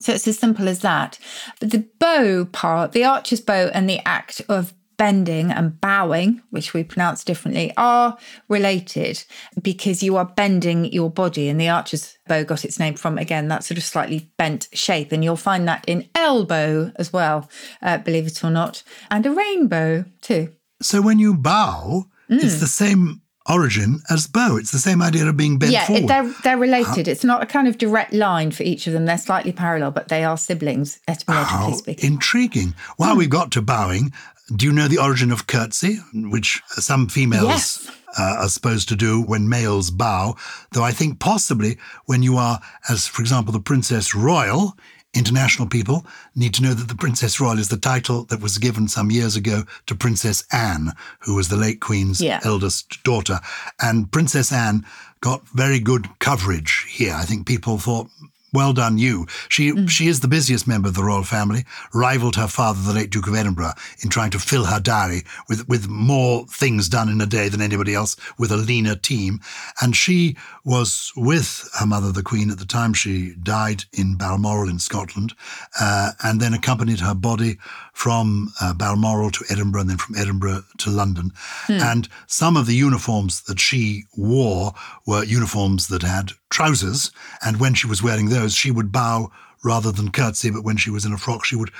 So 0.00 0.12
it's 0.12 0.28
as 0.28 0.38
simple 0.38 0.68
as 0.68 0.80
that. 0.80 1.18
But 1.60 1.70
the 1.70 1.86
bow 1.98 2.44
part, 2.46 2.92
the 2.92 3.04
archer's 3.04 3.40
bow, 3.40 3.70
and 3.72 3.88
the 3.88 4.00
act 4.06 4.42
of 4.48 4.74
bending 4.96 5.50
and 5.50 5.80
bowing, 5.80 6.40
which 6.50 6.72
we 6.72 6.84
pronounce 6.84 7.24
differently, 7.24 7.72
are 7.76 8.16
related 8.48 9.24
because 9.60 10.02
you 10.04 10.16
are 10.16 10.24
bending 10.24 10.84
your 10.92 11.10
body. 11.10 11.48
And 11.48 11.60
the 11.60 11.68
archer's 11.68 12.16
bow 12.28 12.44
got 12.44 12.64
its 12.64 12.78
name 12.78 12.94
from, 12.94 13.18
again, 13.18 13.48
that 13.48 13.64
sort 13.64 13.78
of 13.78 13.84
slightly 13.84 14.30
bent 14.38 14.68
shape. 14.72 15.10
And 15.10 15.24
you'll 15.24 15.36
find 15.36 15.66
that 15.66 15.84
in 15.88 16.08
elbow 16.14 16.92
as 16.96 17.12
well, 17.12 17.50
uh, 17.82 17.98
believe 17.98 18.26
it 18.26 18.44
or 18.44 18.50
not, 18.50 18.82
and 19.10 19.26
a 19.26 19.30
rainbow 19.32 20.04
too. 20.20 20.52
So 20.80 21.02
when 21.02 21.18
you 21.18 21.34
bow, 21.34 22.06
Mm. 22.30 22.42
it's 22.42 22.60
the 22.60 22.66
same 22.66 23.20
origin 23.48 24.00
as 24.10 24.26
bow. 24.26 24.56
It's 24.56 24.70
the 24.70 24.78
same 24.78 25.02
idea 25.02 25.26
of 25.26 25.36
being 25.36 25.58
bent 25.58 25.72
yeah, 25.72 25.86
forward. 25.86 26.04
it, 26.04 26.08
they're 26.08 26.34
they're 26.42 26.58
related. 26.58 27.08
It's 27.08 27.24
not 27.24 27.42
a 27.42 27.46
kind 27.46 27.68
of 27.68 27.78
direct 27.78 28.12
line 28.12 28.50
for 28.50 28.62
each 28.62 28.86
of 28.86 28.92
them. 28.92 29.04
They're 29.06 29.18
slightly 29.18 29.52
parallel, 29.52 29.90
but 29.90 30.08
they 30.08 30.24
are 30.24 30.36
siblings 30.36 31.00
etymologically 31.08 31.56
How 31.58 31.72
speaking. 31.72 32.12
intriguing. 32.12 32.74
While 32.96 33.12
Hmm. 33.12 33.18
we've 33.18 33.30
got 33.30 33.50
to 33.52 33.62
bowing, 33.62 34.12
do 34.54 34.66
you 34.66 34.72
know 34.72 34.88
the 34.88 34.98
origin 34.98 35.30
of 35.32 35.46
curtsy, 35.46 35.96
which 36.12 36.62
some 36.68 37.08
females 37.08 37.48
Yes. 37.48 37.90
uh, 38.18 38.36
are 38.42 38.48
supposed 38.48 38.88
to 38.90 38.96
do 38.96 39.22
when 39.22 39.48
males 39.48 39.90
bow? 39.90 40.36
Though 40.72 40.84
I 40.84 40.92
think 40.92 41.18
possibly 41.18 41.78
when 42.06 42.22
you 42.22 42.36
are, 42.36 42.60
as 42.88 43.06
for 43.06 43.22
example, 43.22 43.52
the 43.52 43.60
Princess 43.60 44.14
Royal, 44.14 44.76
international 45.14 45.68
people 45.68 46.04
need 46.34 46.54
to 46.54 46.62
know 46.62 46.74
that 46.74 46.88
the 46.88 46.94
Princess 46.96 47.40
Royal 47.40 47.58
is 47.58 47.68
the 47.68 47.76
title 47.76 48.24
that 48.24 48.40
was 48.40 48.58
given 48.58 48.88
some 48.88 49.10
years 49.10 49.36
ago 49.36 49.62
to 49.86 49.94
Princess 49.94 50.44
Anne, 50.52 50.92
who 51.20 51.34
was 51.34 51.48
the 51.48 51.56
late 51.56 51.80
Queen's 51.80 52.20
Yeah. 52.20 52.40
eldest 52.44 53.02
daughter. 53.04 53.40
And 53.80 54.10
Princess 54.10 54.52
Anne 54.52 54.84
got 55.20 55.48
very 55.50 55.78
good 55.80 56.08
coverage 56.18 56.86
here. 56.88 57.14
I 57.14 57.24
think 57.24 57.46
people 57.46 57.78
thought, 57.78 58.08
well 58.54 58.72
done, 58.72 58.96
you. 58.98 59.26
She 59.48 59.72
Mm. 59.72 59.88
she 59.88 60.08
is 60.08 60.20
the 60.20 60.28
busiest 60.28 60.66
member 60.66 60.88
of 60.88 60.94
the 60.94 61.04
royal 61.04 61.24
family, 61.24 61.64
rivaled 61.92 62.36
her 62.36 62.48
father, 62.48 62.80
the 62.80 62.92
late 62.92 63.10
Duke 63.10 63.26
of 63.26 63.34
Edinburgh, 63.34 63.74
in 64.02 64.08
trying 64.10 64.30
to 64.30 64.38
fill 64.38 64.66
her 64.66 64.80
diary 64.80 65.22
with, 65.48 65.68
with 65.68 65.88
more 65.88 66.46
things 66.46 66.88
done 66.88 67.08
in 67.08 67.20
a 67.20 67.26
day 67.26 67.48
than 67.48 67.60
anybody 67.60 67.94
else, 67.94 68.16
with 68.38 68.52
a 68.52 68.56
leaner 68.56 68.94
team. 68.94 69.40
And 69.82 69.96
she 69.96 70.36
was 70.64 71.12
with 71.16 71.68
her 71.78 71.86
mother, 71.86 72.12
the 72.12 72.22
Queen, 72.22 72.50
at 72.50 72.58
the 72.58 72.64
time 72.64 72.94
she 72.94 73.34
died 73.42 73.84
in 73.92 74.16
Balmoral 74.16 74.68
in 74.68 74.78
Scotland, 74.78 75.34
uh, 75.80 76.12
and 76.22 76.40
then 76.40 76.54
accompanied 76.54 77.00
her 77.00 77.14
body 77.14 77.58
from 77.92 78.52
uh, 78.60 78.72
Balmoral 78.74 79.30
to 79.30 79.44
Edinburgh 79.50 79.82
and 79.82 79.90
then 79.90 79.98
from 79.98 80.16
Edinburgh 80.16 80.64
to 80.78 80.90
London. 80.90 81.30
And 81.68 82.08
some 82.26 82.56
of 82.56 82.66
the 82.66 82.74
uniforms 82.74 83.42
that 83.42 83.60
she 83.60 84.04
wore 84.16 84.72
were 85.06 85.24
uniforms 85.24 85.88
that 85.88 86.02
had 86.02 86.32
trousers. 86.54 87.10
And 87.44 87.58
when 87.58 87.74
she 87.74 87.86
was 87.86 88.02
wearing 88.02 88.28
those, 88.28 88.54
she 88.54 88.70
would 88.70 88.92
bow 88.92 89.30
rather 89.64 89.92
than 89.92 90.10
curtsy. 90.10 90.50
But 90.50 90.64
when 90.64 90.76
she 90.76 90.90
was 90.90 91.04
in 91.04 91.12
a 91.12 91.18
frock, 91.18 91.44
she 91.44 91.56
would 91.56 91.72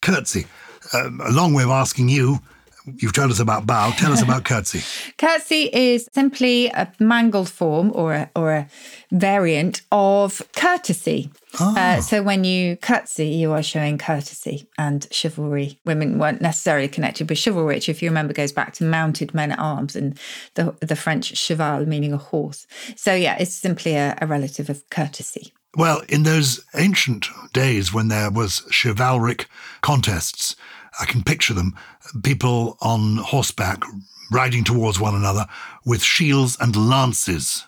curtsy. 0.00 0.46
Um, 0.94 1.20
a 1.22 1.30
long 1.30 1.52
way 1.52 1.62
of 1.62 1.70
asking 1.70 2.08
you. 2.08 2.40
You've 2.84 3.12
told 3.12 3.30
us 3.30 3.38
about 3.38 3.66
bow. 3.66 3.90
Tell 3.92 4.12
us 4.12 4.22
about 4.22 4.44
curtsy. 4.44 4.82
Curtsy 5.18 5.70
is 5.72 6.08
simply 6.12 6.66
a 6.68 6.92
mangled 6.98 7.48
form 7.48 7.92
or 7.94 8.14
a, 8.14 8.30
or 8.34 8.52
a 8.52 8.68
variant 9.12 9.82
of 9.92 10.42
courtesy. 10.56 11.30
Uh, 11.60 12.00
so 12.00 12.22
when 12.22 12.44
you 12.44 12.76
curtsy, 12.76 13.26
you 13.28 13.52
are 13.52 13.62
showing 13.62 13.98
courtesy 13.98 14.66
and 14.78 15.06
chivalry. 15.10 15.78
Women 15.84 16.18
weren't 16.18 16.40
necessarily 16.40 16.88
connected 16.88 17.28
with 17.28 17.38
chivalry, 17.38 17.74
which, 17.74 17.88
if 17.88 18.02
you 18.02 18.08
remember, 18.08 18.32
goes 18.32 18.52
back 18.52 18.72
to 18.74 18.84
mounted 18.84 19.34
men 19.34 19.52
at 19.52 19.58
arms 19.58 19.94
and 19.94 20.18
the 20.54 20.74
the 20.80 20.96
French 20.96 21.36
cheval, 21.36 21.86
meaning 21.86 22.12
a 22.12 22.16
horse. 22.16 22.66
So 22.96 23.14
yeah, 23.14 23.36
it's 23.38 23.54
simply 23.54 23.94
a, 23.94 24.16
a 24.20 24.26
relative 24.26 24.70
of 24.70 24.88
courtesy. 24.88 25.52
Well, 25.76 26.02
in 26.08 26.22
those 26.22 26.64
ancient 26.74 27.28
days 27.52 27.94
when 27.94 28.08
there 28.08 28.30
was 28.30 28.62
chivalric 28.70 29.46
contests, 29.80 30.54
I 31.00 31.06
can 31.06 31.22
picture 31.22 31.54
them, 31.54 31.74
people 32.22 32.76
on 32.80 33.16
horseback 33.16 33.82
riding 34.30 34.64
towards 34.64 34.98
one 34.98 35.14
another 35.14 35.46
with 35.84 36.02
shields 36.02 36.56
and 36.60 36.74
lances. 36.74 37.66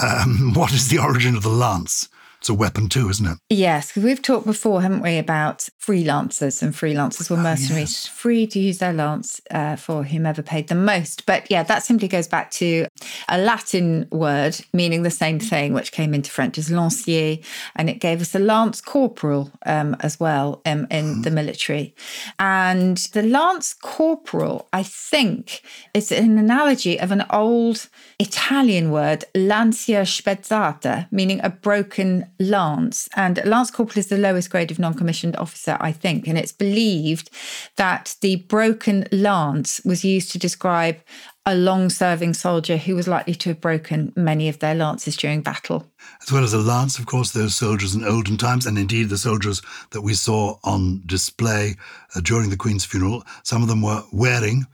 Um, 0.00 0.52
what 0.54 0.72
is 0.72 0.88
the 0.88 0.98
origin 0.98 1.36
of 1.36 1.42
the 1.42 1.48
lance? 1.48 2.08
It's 2.44 2.50
a 2.50 2.52
weapon 2.52 2.90
too, 2.90 3.08
isn't 3.08 3.26
it? 3.26 3.38
Yes, 3.48 3.88
because 3.88 4.04
we've 4.04 4.20
talked 4.20 4.44
before, 4.44 4.82
haven't 4.82 5.00
we, 5.00 5.16
about 5.16 5.66
freelancers 5.80 6.62
and 6.62 6.74
freelancers 6.74 7.30
were 7.30 7.38
mercenaries, 7.38 8.04
yes. 8.04 8.06
free 8.06 8.46
to 8.48 8.58
use 8.58 8.76
their 8.76 8.92
lance 8.92 9.40
uh, 9.50 9.76
for 9.76 10.04
whomever 10.04 10.42
paid 10.42 10.68
them 10.68 10.84
most. 10.84 11.24
But 11.24 11.50
yeah, 11.50 11.62
that 11.62 11.84
simply 11.84 12.06
goes 12.06 12.28
back 12.28 12.50
to 12.50 12.86
a 13.30 13.38
Latin 13.38 14.06
word 14.10 14.60
meaning 14.74 15.04
the 15.04 15.10
same 15.10 15.38
thing, 15.38 15.72
which 15.72 15.90
came 15.90 16.12
into 16.12 16.30
French 16.30 16.58
as 16.58 16.70
lancier, 16.70 17.38
and 17.76 17.88
it 17.88 17.98
gave 17.98 18.20
us 18.20 18.34
a 18.34 18.38
lance 18.38 18.82
corporal 18.82 19.50
um, 19.64 19.96
as 20.00 20.20
well 20.20 20.60
um, 20.66 20.86
in 20.90 21.22
the 21.22 21.30
military. 21.30 21.94
And 22.38 22.98
the 23.14 23.22
lance 23.22 23.72
corporal, 23.72 24.68
I 24.70 24.82
think, 24.82 25.62
is 25.94 26.12
an 26.12 26.36
analogy 26.36 27.00
of 27.00 27.10
an 27.10 27.24
old 27.30 27.88
Italian 28.18 28.90
word, 28.90 29.24
lancia 29.34 30.02
spezzata, 30.02 31.10
meaning 31.10 31.40
a 31.42 31.48
broken 31.48 32.28
lance. 32.38 33.08
And 33.16 33.40
lance 33.44 33.70
corporal 33.70 33.98
is 33.98 34.08
the 34.08 34.18
lowest 34.18 34.50
grade 34.50 34.70
of 34.70 34.78
non 34.78 34.94
commissioned 34.94 35.36
officer, 35.36 35.76
I 35.80 35.92
think. 35.92 36.26
And 36.26 36.38
it's 36.38 36.52
believed 36.52 37.30
that 37.76 38.16
the 38.20 38.36
broken 38.36 39.06
lance 39.12 39.80
was 39.84 40.04
used 40.04 40.32
to 40.32 40.38
describe 40.38 40.98
a 41.46 41.54
long 41.54 41.90
serving 41.90 42.32
soldier 42.32 42.78
who 42.78 42.94
was 42.94 43.06
likely 43.06 43.34
to 43.34 43.50
have 43.50 43.60
broken 43.60 44.12
many 44.16 44.48
of 44.48 44.60
their 44.60 44.74
lances 44.74 45.16
during 45.16 45.42
battle. 45.42 45.86
As 46.22 46.32
well 46.32 46.42
as 46.42 46.54
a 46.54 46.58
lance, 46.58 46.98
of 46.98 47.06
course, 47.06 47.32
those 47.32 47.54
soldiers 47.54 47.94
in 47.94 48.04
olden 48.04 48.38
times, 48.38 48.64
and 48.64 48.78
indeed 48.78 49.10
the 49.10 49.18
soldiers 49.18 49.60
that 49.90 50.00
we 50.00 50.14
saw 50.14 50.56
on 50.64 51.02
display 51.04 51.74
uh, 52.14 52.20
during 52.20 52.48
the 52.48 52.56
Queen's 52.56 52.84
funeral, 52.84 53.24
some 53.42 53.62
of 53.62 53.68
them 53.68 53.82
were 53.82 54.02
wearing 54.12 54.66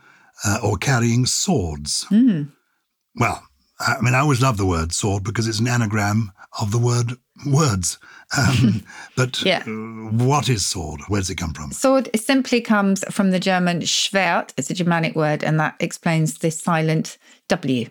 uh, 0.45 0.59
or 0.63 0.77
carrying 0.77 1.27
swords. 1.27 2.05
Mm. 2.11 2.53
Well, 3.17 3.43
I 3.81 4.01
mean, 4.01 4.15
I 4.15 4.21
always 4.21 4.43
love 4.43 4.57
the 4.57 4.67
word 4.67 4.93
sword 4.93 5.25
because 5.25 5.49
it's 5.49 5.59
an 5.59 5.69
anagram 5.69 6.33
of 6.61 6.71
the 6.71 6.79
word 6.79 7.13
words. 7.47 7.99
Um, 8.37 8.85
but 9.17 9.43
yeah. 9.43 9.65
what 9.65 10.49
is 10.49 10.67
sword? 10.67 11.01
Where 11.09 11.21
does 11.21 11.31
it 11.31 11.37
come 11.37 11.53
from? 11.53 11.73
Sword 11.73 12.09
simply 12.15 12.61
comes 12.61 13.05
from 13.11 13.31
the 13.31 13.41
German 13.41 13.81
Schwert. 13.81 14.53
It's 14.57 14.71
a 14.71 14.75
Germanic 14.75 15.17
word, 15.17 15.43
and 15.43 15.59
that 15.61 15.77
explains 15.81 16.39
the 16.39 16.51
silent 16.51 17.19
W 17.49 17.89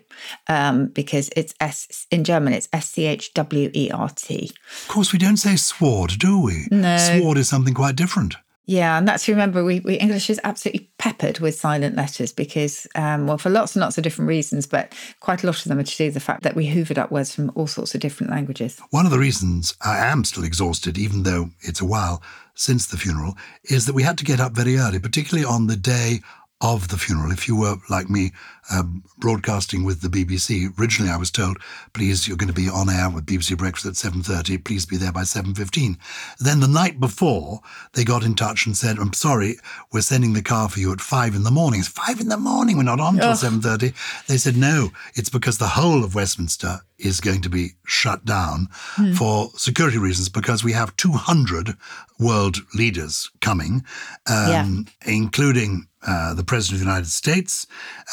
um, 0.48 0.86
because 0.86 1.30
it's 1.36 1.54
S 1.60 2.06
in 2.10 2.24
German. 2.24 2.54
It's 2.54 2.68
S 2.72 2.88
C 2.88 3.06
H 3.06 3.34
W 3.34 3.70
E 3.74 3.90
R 3.90 4.08
T. 4.08 4.50
Of 4.82 4.88
course, 4.88 5.12
we 5.12 5.18
don't 5.18 5.36
say 5.36 5.56
sword, 5.56 6.12
do 6.18 6.40
we? 6.40 6.66
No. 6.70 6.96
Sword 6.96 7.38
is 7.38 7.48
something 7.48 7.74
quite 7.74 7.96
different. 7.96 8.36
Yeah, 8.70 8.98
and 8.98 9.08
that's 9.08 9.26
remember 9.26 9.64
we, 9.64 9.80
we 9.80 9.94
English 9.96 10.30
is 10.30 10.40
absolutely 10.44 10.92
peppered 10.96 11.40
with 11.40 11.56
silent 11.56 11.96
letters 11.96 12.32
because, 12.32 12.86
um, 12.94 13.26
well, 13.26 13.36
for 13.36 13.50
lots 13.50 13.74
and 13.74 13.80
lots 13.80 13.98
of 13.98 14.04
different 14.04 14.28
reasons, 14.28 14.64
but 14.64 14.94
quite 15.18 15.42
a 15.42 15.46
lot 15.46 15.58
of 15.58 15.64
them 15.64 15.80
are 15.80 15.82
to 15.82 15.96
do 15.96 16.04
with 16.04 16.14
the 16.14 16.20
fact 16.20 16.44
that 16.44 16.54
we 16.54 16.68
hoovered 16.68 16.96
up 16.96 17.10
words 17.10 17.34
from 17.34 17.50
all 17.56 17.66
sorts 17.66 17.96
of 17.96 18.00
different 18.00 18.30
languages. 18.30 18.78
One 18.90 19.06
of 19.06 19.10
the 19.10 19.18
reasons 19.18 19.74
I 19.84 19.98
am 19.98 20.22
still 20.22 20.44
exhausted, 20.44 20.98
even 20.98 21.24
though 21.24 21.50
it's 21.62 21.80
a 21.80 21.84
while 21.84 22.22
since 22.54 22.86
the 22.86 22.96
funeral, 22.96 23.36
is 23.64 23.86
that 23.86 23.94
we 23.96 24.04
had 24.04 24.16
to 24.18 24.24
get 24.24 24.38
up 24.38 24.52
very 24.52 24.76
early, 24.76 25.00
particularly 25.00 25.44
on 25.44 25.66
the 25.66 25.76
day 25.76 26.20
of 26.60 26.86
the 26.88 26.96
funeral. 26.96 27.32
If 27.32 27.48
you 27.48 27.56
were 27.56 27.74
like 27.88 28.08
me, 28.08 28.30
um, 28.70 29.02
broadcasting 29.18 29.84
with 29.84 30.00
the 30.00 30.08
BBC, 30.08 30.78
originally 30.78 31.10
I 31.10 31.16
was 31.16 31.30
told, 31.30 31.58
"Please, 31.92 32.26
you're 32.26 32.36
going 32.36 32.52
to 32.52 32.54
be 32.54 32.68
on 32.68 32.88
air 32.88 33.10
with 33.10 33.26
BBC 33.26 33.56
Breakfast 33.56 33.86
at 33.86 33.96
7:30. 33.96 34.58
Please 34.64 34.86
be 34.86 34.96
there 34.96 35.12
by 35.12 35.22
7:15." 35.22 35.98
Then 36.38 36.60
the 36.60 36.68
night 36.68 37.00
before, 37.00 37.60
they 37.92 38.04
got 38.04 38.24
in 38.24 38.34
touch 38.34 38.66
and 38.66 38.76
said, 38.76 38.98
"I'm 38.98 39.12
sorry, 39.12 39.58
we're 39.92 40.00
sending 40.02 40.32
the 40.32 40.42
car 40.42 40.68
for 40.68 40.80
you 40.80 40.92
at 40.92 41.00
five 41.00 41.34
in 41.34 41.42
the 41.42 41.50
morning." 41.50 41.80
It's 41.80 41.88
five 41.88 42.20
in 42.20 42.28
the 42.28 42.36
morning. 42.36 42.76
We're 42.76 42.84
not 42.84 43.00
on 43.00 43.16
till 43.16 43.36
7:30. 43.36 43.92
They 44.26 44.38
said, 44.38 44.56
"No, 44.56 44.92
it's 45.14 45.30
because 45.30 45.58
the 45.58 45.68
whole 45.68 46.04
of 46.04 46.14
Westminster 46.14 46.80
is 46.98 47.20
going 47.20 47.40
to 47.40 47.48
be 47.48 47.72
shut 47.86 48.24
down 48.24 48.68
mm. 48.96 49.16
for 49.16 49.50
security 49.56 49.98
reasons 49.98 50.28
because 50.28 50.62
we 50.62 50.72
have 50.72 50.96
200 50.96 51.76
world 52.18 52.58
leaders 52.74 53.30
coming, 53.40 53.84
um, 54.26 54.86
yeah. 55.06 55.12
including." 55.12 55.86
Uh, 56.02 56.32
the 56.32 56.42
President 56.42 56.76
of 56.76 56.80
the 56.80 56.90
United 56.90 57.10
States 57.10 57.66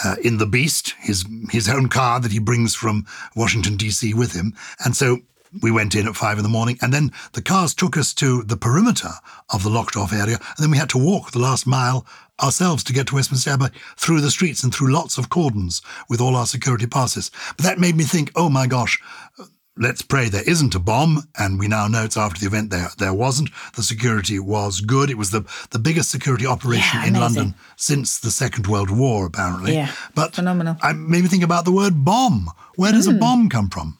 uh, 0.03 0.17
in 0.21 0.39
the 0.39 0.45
Beast, 0.47 0.95
his 0.99 1.25
his 1.49 1.69
own 1.69 1.87
car 1.87 2.19
that 2.19 2.31
he 2.31 2.39
brings 2.39 2.75
from 2.75 3.05
Washington 3.35 3.77
D.C. 3.77 4.13
with 4.13 4.33
him, 4.33 4.53
and 4.83 4.95
so 4.95 5.19
we 5.61 5.71
went 5.71 5.95
in 5.95 6.07
at 6.07 6.15
five 6.15 6.37
in 6.37 6.43
the 6.43 6.49
morning, 6.49 6.77
and 6.81 6.93
then 6.93 7.11
the 7.33 7.41
cars 7.41 7.73
took 7.73 7.97
us 7.97 8.13
to 8.15 8.43
the 8.43 8.57
perimeter 8.57 9.11
of 9.53 9.63
the 9.63 9.69
locked 9.69 9.95
off 9.95 10.13
area, 10.13 10.35
and 10.35 10.57
then 10.59 10.71
we 10.71 10.77
had 10.77 10.89
to 10.89 10.97
walk 10.97 11.31
the 11.31 11.39
last 11.39 11.65
mile 11.65 12.05
ourselves 12.41 12.83
to 12.83 12.93
get 12.93 13.07
to 13.07 13.15
Westminster 13.15 13.51
Abbey 13.51 13.67
through 13.95 14.21
the 14.21 14.31
streets 14.31 14.63
and 14.63 14.73
through 14.73 14.93
lots 14.93 15.17
of 15.17 15.29
cordons 15.29 15.81
with 16.09 16.21
all 16.21 16.35
our 16.35 16.45
security 16.45 16.85
passes. 16.85 17.31
But 17.55 17.65
that 17.65 17.79
made 17.79 17.95
me 17.95 18.03
think, 18.03 18.31
oh 18.35 18.49
my 18.49 18.67
gosh, 18.67 19.01
let's 19.77 20.01
pray 20.01 20.29
there 20.29 20.47
isn't 20.47 20.75
a 20.75 20.79
bomb. 20.79 21.23
And 21.37 21.59
we 21.59 21.67
now 21.67 21.87
know 21.87 22.03
it's 22.03 22.17
after 22.17 22.39
the 22.39 22.47
event 22.47 22.69
there 22.69 22.89
there 22.97 23.13
wasn't. 23.13 23.49
The 23.75 23.83
security 23.83 24.39
was 24.39 24.81
good. 24.81 25.09
It 25.09 25.17
was 25.17 25.31
the, 25.31 25.45
the 25.71 25.79
biggest 25.79 26.11
security 26.11 26.45
operation 26.45 27.01
yeah, 27.01 27.07
in 27.07 27.13
London 27.13 27.55
since 27.75 28.19
the 28.19 28.31
Second 28.31 28.67
World 28.67 28.89
War, 28.89 29.25
apparently. 29.25 29.73
Yeah, 29.73 29.91
but 30.15 30.35
phenomenal. 30.35 30.77
I 30.81 30.93
made 30.93 31.23
me 31.23 31.29
think 31.29 31.43
about 31.43 31.65
the 31.65 31.71
word 31.71 32.03
bomb. 32.03 32.51
Where 32.75 32.91
does 32.91 33.07
mm. 33.07 33.11
a 33.11 33.13
hmm. 33.13 33.19
bomb 33.19 33.49
come 33.49 33.69
from? 33.69 33.97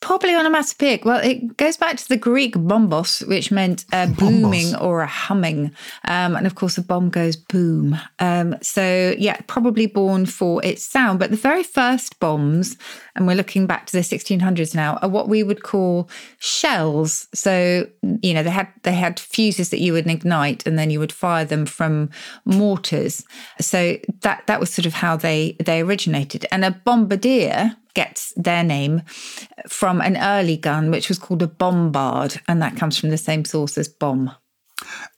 Probably 0.00 0.34
onomatopoeic. 0.34 1.04
Well, 1.04 1.20
it 1.24 1.56
goes 1.56 1.76
back 1.76 1.96
to 1.96 2.08
the 2.08 2.16
Greek 2.16 2.54
bombos, 2.54 3.26
which 3.26 3.50
meant 3.50 3.84
a 3.92 4.06
booming 4.06 4.76
or 4.76 5.00
a 5.00 5.06
humming. 5.06 5.72
Um, 6.04 6.36
and 6.36 6.46
of 6.46 6.54
course, 6.54 6.76
a 6.76 6.82
bomb 6.82 7.08
goes 7.08 7.36
boom. 7.36 7.98
Um, 8.18 8.56
so, 8.62 9.14
yeah, 9.18 9.40
probably 9.46 9.86
born 9.86 10.26
for 10.26 10.64
its 10.64 10.84
sound. 10.84 11.18
But 11.18 11.30
the 11.30 11.36
very 11.36 11.62
first 11.62 12.20
bombs, 12.20 12.76
and 13.14 13.26
we're 13.26 13.36
looking 13.36 13.66
back 13.66 13.86
to 13.86 13.92
the 13.92 14.00
1600s 14.00 14.74
now, 14.74 14.96
are 15.02 15.08
what 15.08 15.28
we 15.28 15.42
would 15.42 15.62
call 15.62 16.10
shells. 16.38 17.28
So, 17.32 17.86
you 18.22 18.34
know, 18.34 18.42
they 18.42 18.50
had 18.50 18.68
they 18.82 18.94
had 18.94 19.18
fuses 19.18 19.70
that 19.70 19.80
you 19.80 19.92
would 19.92 20.06
ignite, 20.06 20.66
and 20.66 20.78
then 20.78 20.90
you 20.90 21.00
would 21.00 21.12
fire 21.12 21.44
them 21.44 21.64
from 21.64 22.10
mortars. 22.44 23.24
So 23.60 23.98
that 24.20 24.46
that 24.46 24.60
was 24.60 24.72
sort 24.72 24.86
of 24.86 24.94
how 24.94 25.16
they 25.16 25.56
they 25.64 25.80
originated. 25.80 26.46
And 26.50 26.64
a 26.64 26.70
bombardier 26.70 27.76
gets 27.96 28.32
their 28.36 28.62
name 28.62 29.02
from 29.68 30.00
an 30.02 30.18
early 30.18 30.58
gun, 30.58 30.90
which 30.90 31.08
was 31.08 31.18
called 31.18 31.42
a 31.42 31.48
bombard, 31.48 32.40
and 32.46 32.60
that 32.60 32.76
comes 32.76 32.98
from 32.98 33.10
the 33.10 33.18
same 33.18 33.44
source 33.44 33.78
as 33.78 33.88
bomb. 33.88 34.30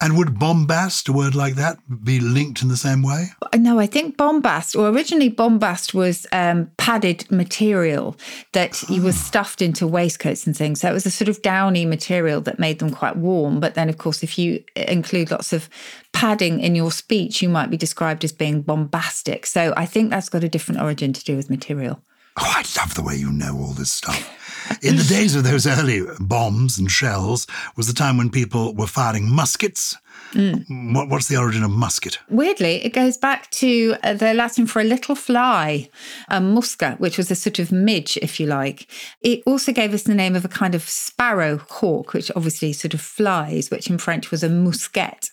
And 0.00 0.16
would 0.16 0.38
bombast, 0.38 1.08
a 1.08 1.12
word 1.12 1.34
like 1.34 1.56
that, 1.56 1.78
be 2.04 2.20
linked 2.20 2.62
in 2.62 2.68
the 2.68 2.76
same 2.76 3.02
way? 3.02 3.30
No, 3.56 3.80
I 3.80 3.86
think 3.86 4.16
bombast, 4.16 4.76
or 4.76 4.88
originally 4.88 5.28
bombast 5.28 5.92
was 5.92 6.24
um, 6.30 6.70
padded 6.76 7.28
material 7.32 8.16
that 8.52 8.80
oh. 8.88 9.00
was 9.00 9.18
stuffed 9.18 9.60
into 9.60 9.88
waistcoats 9.88 10.46
and 10.46 10.56
things. 10.56 10.80
So 10.80 10.88
it 10.88 10.92
was 10.92 11.06
a 11.06 11.10
sort 11.10 11.28
of 11.28 11.42
downy 11.42 11.84
material 11.84 12.40
that 12.42 12.60
made 12.60 12.78
them 12.78 12.90
quite 12.90 13.16
warm. 13.16 13.58
But 13.58 13.74
then, 13.74 13.88
of 13.88 13.98
course, 13.98 14.22
if 14.22 14.38
you 14.38 14.62
include 14.76 15.32
lots 15.32 15.52
of 15.52 15.68
padding 16.12 16.60
in 16.60 16.76
your 16.76 16.92
speech, 16.92 17.42
you 17.42 17.48
might 17.48 17.70
be 17.70 17.76
described 17.76 18.22
as 18.22 18.32
being 18.32 18.62
bombastic. 18.62 19.44
So 19.46 19.74
I 19.76 19.86
think 19.86 20.10
that's 20.10 20.28
got 20.28 20.44
a 20.44 20.48
different 20.48 20.80
origin 20.80 21.12
to 21.12 21.24
do 21.24 21.34
with 21.34 21.50
material. 21.50 22.00
Oh, 22.36 22.52
I 22.56 22.64
love 22.78 22.94
the 22.94 23.02
way 23.02 23.16
you 23.16 23.32
know 23.32 23.56
all 23.56 23.72
this 23.72 23.90
stuff. 23.90 24.34
In 24.82 24.96
the 24.96 25.04
days 25.04 25.34
of 25.34 25.44
those 25.44 25.66
early 25.66 26.02
bombs 26.20 26.78
and 26.78 26.90
shells 26.90 27.46
was 27.76 27.86
the 27.86 27.94
time 27.94 28.16
when 28.18 28.30
people 28.30 28.74
were 28.74 28.86
firing 28.86 29.28
muskets. 29.28 29.96
Mm. 30.32 30.94
What, 30.94 31.08
what's 31.08 31.28
the 31.28 31.36
origin 31.36 31.64
of 31.64 31.70
musket? 31.70 32.18
Weirdly, 32.28 32.84
it 32.84 32.92
goes 32.92 33.16
back 33.16 33.50
to 33.52 33.96
uh, 34.02 34.12
the 34.12 34.34
Latin 34.34 34.66
for 34.66 34.80
a 34.80 34.84
little 34.84 35.14
fly, 35.14 35.88
a 36.28 36.38
musca, 36.38 36.98
which 37.00 37.16
was 37.16 37.30
a 37.30 37.34
sort 37.34 37.58
of 37.58 37.72
midge, 37.72 38.18
if 38.20 38.38
you 38.38 38.46
like. 38.46 38.88
It 39.22 39.42
also 39.46 39.72
gave 39.72 39.94
us 39.94 40.02
the 40.02 40.14
name 40.14 40.36
of 40.36 40.44
a 40.44 40.48
kind 40.48 40.74
of 40.74 40.82
sparrow 40.82 41.58
hawk, 41.68 42.12
which 42.12 42.30
obviously 42.36 42.72
sort 42.72 42.94
of 42.94 43.00
flies, 43.00 43.70
which 43.70 43.88
in 43.88 43.98
French 43.98 44.30
was 44.30 44.42
a 44.42 44.48
mousquet. 44.48 45.30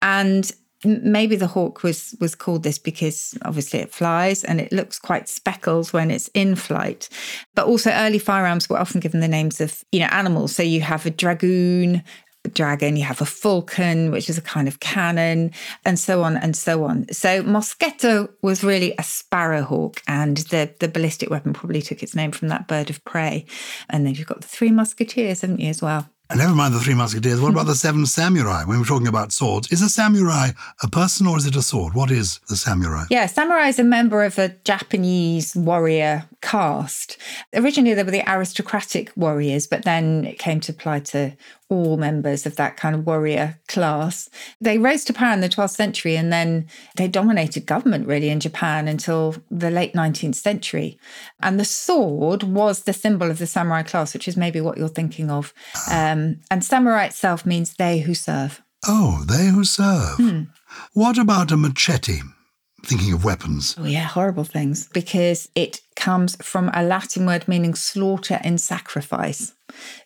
And 0.00 0.52
maybe 0.84 1.36
the 1.36 1.46
hawk 1.46 1.82
was 1.82 2.14
was 2.20 2.34
called 2.34 2.62
this 2.62 2.78
because 2.78 3.36
obviously 3.42 3.80
it 3.80 3.92
flies 3.92 4.44
and 4.44 4.60
it 4.60 4.72
looks 4.72 4.98
quite 4.98 5.28
speckled 5.28 5.92
when 5.92 6.10
it's 6.10 6.28
in 6.34 6.54
flight. 6.56 7.08
But 7.54 7.66
also 7.66 7.90
early 7.90 8.18
firearms 8.18 8.68
were 8.68 8.78
often 8.78 9.00
given 9.00 9.20
the 9.20 9.28
names 9.28 9.60
of 9.60 9.84
you 9.92 10.00
know 10.00 10.06
animals. 10.06 10.54
So 10.54 10.62
you 10.62 10.80
have 10.82 11.06
a 11.06 11.10
dragoon 11.10 12.02
dragon 12.54 12.96
you 12.96 13.02
have 13.02 13.20
a 13.20 13.26
falcon 13.26 14.12
which 14.12 14.30
is 14.30 14.38
a 14.38 14.42
kind 14.42 14.68
of 14.68 14.78
cannon 14.78 15.50
and 15.84 15.98
so 15.98 16.22
on 16.22 16.36
and 16.36 16.56
so 16.56 16.84
on. 16.84 17.06
So 17.12 17.42
moschetto 17.42 18.28
was 18.42 18.62
really 18.62 18.92
a 18.92 19.02
sparrowhawk 19.02 20.00
and 20.06 20.38
the 20.38 20.72
the 20.80 20.88
ballistic 20.88 21.30
weapon 21.30 21.52
probably 21.52 21.82
took 21.82 22.02
its 22.02 22.14
name 22.14 22.32
from 22.32 22.48
that 22.48 22.68
bird 22.68 22.90
of 22.90 23.04
prey. 23.04 23.46
And 23.90 24.06
then 24.06 24.14
you've 24.14 24.28
got 24.28 24.42
the 24.42 24.48
three 24.48 24.70
musketeers 24.70 25.40
haven't 25.40 25.60
you 25.60 25.70
as 25.70 25.82
well 25.82 26.08
and 26.28 26.38
never 26.38 26.54
mind 26.54 26.74
the 26.74 26.80
Three 26.80 26.94
Musketeers. 26.94 27.40
What 27.40 27.52
about 27.52 27.66
the 27.66 27.74
Seven 27.74 28.04
Samurai? 28.06 28.64
When 28.64 28.78
we're 28.78 28.84
talking 28.84 29.06
about 29.06 29.32
swords, 29.32 29.70
is 29.70 29.82
a 29.82 29.88
samurai 29.88 30.50
a 30.82 30.88
person 30.88 31.26
or 31.26 31.36
is 31.36 31.46
it 31.46 31.56
a 31.56 31.62
sword? 31.62 31.94
What 31.94 32.10
is 32.10 32.40
the 32.48 32.56
samurai? 32.56 33.04
Yeah, 33.10 33.26
samurai 33.26 33.68
is 33.68 33.78
a 33.78 33.84
member 33.84 34.24
of 34.24 34.38
a 34.38 34.48
Japanese 34.64 35.54
warrior 35.54 36.24
caste. 36.46 37.16
Originally, 37.54 37.92
they 37.92 38.04
were 38.04 38.10
the 38.12 38.22
aristocratic 38.32 39.10
warriors, 39.16 39.66
but 39.66 39.84
then 39.84 40.24
it 40.24 40.38
came 40.38 40.60
to 40.60 40.72
apply 40.72 41.00
to 41.00 41.36
all 41.68 41.96
members 41.96 42.46
of 42.46 42.54
that 42.54 42.76
kind 42.76 42.94
of 42.94 43.04
warrior 43.04 43.58
class. 43.66 44.30
They 44.60 44.78
rose 44.78 45.04
to 45.06 45.12
power 45.12 45.32
in 45.32 45.40
the 45.40 45.48
12th 45.48 45.70
century 45.70 46.16
and 46.16 46.32
then 46.32 46.68
they 46.96 47.08
dominated 47.08 47.66
government 47.66 48.06
really 48.06 48.28
in 48.28 48.38
Japan 48.38 48.86
until 48.86 49.34
the 49.50 49.72
late 49.72 49.92
19th 49.92 50.36
century. 50.36 51.00
And 51.40 51.58
the 51.58 51.64
sword 51.64 52.44
was 52.44 52.84
the 52.84 52.92
symbol 52.92 53.28
of 53.28 53.38
the 53.38 53.48
samurai 53.48 53.82
class, 53.82 54.14
which 54.14 54.28
is 54.28 54.36
maybe 54.36 54.60
what 54.60 54.78
you're 54.78 54.88
thinking 54.88 55.28
of. 55.28 55.52
Um, 55.90 56.38
and 56.48 56.64
samurai 56.64 57.06
itself 57.06 57.44
means 57.44 57.74
they 57.74 57.98
who 57.98 58.14
serve. 58.14 58.62
Oh, 58.86 59.24
they 59.26 59.48
who 59.48 59.64
serve. 59.64 60.14
Hmm. 60.16 60.42
What 60.92 61.18
about 61.18 61.50
a 61.50 61.56
machete? 61.56 62.20
Thinking 62.86 63.12
of 63.12 63.24
weapons. 63.24 63.74
Oh, 63.78 63.84
yeah, 63.84 64.04
horrible 64.04 64.44
things. 64.44 64.88
Because 64.92 65.48
it 65.56 65.80
comes 65.96 66.36
from 66.36 66.70
a 66.72 66.84
Latin 66.84 67.26
word 67.26 67.48
meaning 67.48 67.74
slaughter 67.74 68.38
in 68.44 68.58
sacrifice. 68.58 69.52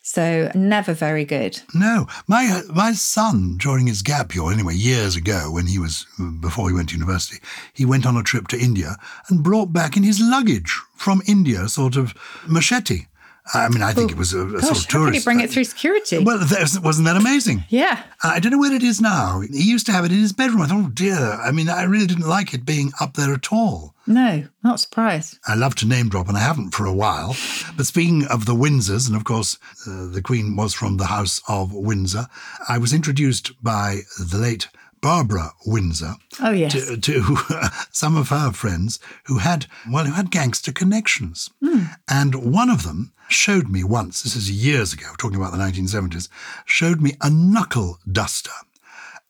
So 0.03 0.51
never 0.55 0.95
very 0.95 1.27
good. 1.27 1.61
No, 1.75 2.07
my 2.27 2.47
uh, 2.47 2.73
my 2.73 2.93
son 2.93 3.57
during 3.59 3.87
his 3.87 4.03
gap 4.03 4.35
year, 4.35 4.51
anyway, 4.51 4.75
years 4.75 5.15
ago 5.15 5.51
when 5.53 5.67
he 5.67 5.79
was 5.79 6.07
uh, 6.19 6.31
before 6.41 6.69
he 6.69 6.75
went 6.75 6.89
to 6.89 6.97
university, 6.97 7.39
he 7.75 7.85
went 7.85 8.07
on 8.07 8.17
a 8.17 8.23
trip 8.23 8.49
to 8.49 8.59
India 8.59 8.97
and 9.29 9.45
brought 9.45 9.73
back 9.73 9.97
in 9.97 10.03
his 10.03 10.19
luggage 10.19 10.81
from 10.97 11.23
India 11.27 11.69
sort 11.69 11.97
of 11.97 12.15
machete. 12.49 13.07
I 13.53 13.69
mean, 13.69 13.83
I 13.83 13.93
think 13.93 14.13
it 14.13 14.17
was 14.17 14.33
a, 14.33 14.47
a 14.47 14.53
Gosh, 14.53 14.63
sort 14.63 14.79
of 14.79 14.89
tourist. 14.89 14.93
How 14.93 15.05
did 15.07 15.15
he 15.19 15.25
bring 15.25 15.41
it 15.41 15.51
through 15.51 15.65
security? 15.65 16.19
Well, 16.19 16.39
wasn't 16.39 17.07
that 17.07 17.17
amazing? 17.17 17.65
Yeah. 17.69 18.03
I 18.23 18.39
don't 18.39 18.53
know 18.53 18.59
where 18.59 18.75
it 18.75 18.83
is 18.83 19.01
now. 19.01 19.41
He 19.41 19.63
used 19.63 19.87
to 19.87 19.93
have 19.93 20.05
it 20.05 20.13
in 20.13 20.19
his 20.19 20.33
bedroom. 20.33 20.63
I 20.63 20.67
thought, 20.67 20.85
oh 20.85 20.91
dear. 20.91 21.17
I 21.17 21.51
mean, 21.51 21.69
I 21.69 21.83
really 21.83 22.07
didn't 22.07 22.29
like 22.29 22.55
it 22.55 22.65
being 22.65 22.93
up 23.01 23.15
there 23.15 23.35
at 23.35 23.53
all. 23.53 23.95
No, 24.07 24.47
not 24.63 24.81
surprised. 24.81 25.39
I 25.47 25.55
love 25.55 25.75
to 25.77 25.87
name 25.87 26.09
drop, 26.09 26.29
and 26.29 26.37
I 26.37 26.41
haven't 26.41 26.71
for 26.71 26.85
a 26.85 26.93
while. 26.93 27.37
But 27.77 27.87
speaking 27.87 28.25
of 28.27 28.45
the 28.45 28.55
Windsors, 28.55 29.07
and 29.07 29.17
of 29.17 29.25
course, 29.25 29.59
uh, 29.87 30.07
the 30.07 30.23
Queen 30.23 30.57
was 30.57 30.75
from 30.75 30.97
the 30.97 31.07
House 31.07 31.41
of 31.49 31.73
Windsor, 31.73 32.27
I 32.69 32.79
was 32.79 32.93
introduced 32.93 33.63
by 33.63 34.01
the 34.19 34.39
late 34.39 34.69
Barbara 35.01 35.53
Windsor. 35.67 36.15
Oh 36.41 36.51
yes. 36.51 36.73
To, 36.73 36.97
to 36.97 37.37
some 37.91 38.17
of 38.17 38.29
her 38.29 38.53
friends 38.53 39.01
who 39.25 39.39
had 39.39 39.67
well 39.91 40.05
who 40.05 40.13
had 40.13 40.31
gangster 40.31 40.73
connections, 40.73 41.51
mm. 41.63 41.89
and 42.09 42.53
one 42.53 42.71
of 42.71 42.83
them 42.83 43.13
showed 43.33 43.69
me 43.69 43.85
once. 43.85 44.23
This 44.23 44.37
is 44.37 44.51
years 44.51 44.93
ago, 44.93 45.07
talking 45.19 45.37
about 45.37 45.53
the 45.53 45.59
1970s. 45.59 46.29
Showed 46.65 47.01
me 47.01 47.17
a 47.21 47.31
knuckle 47.31 47.99
duster, 48.11 48.51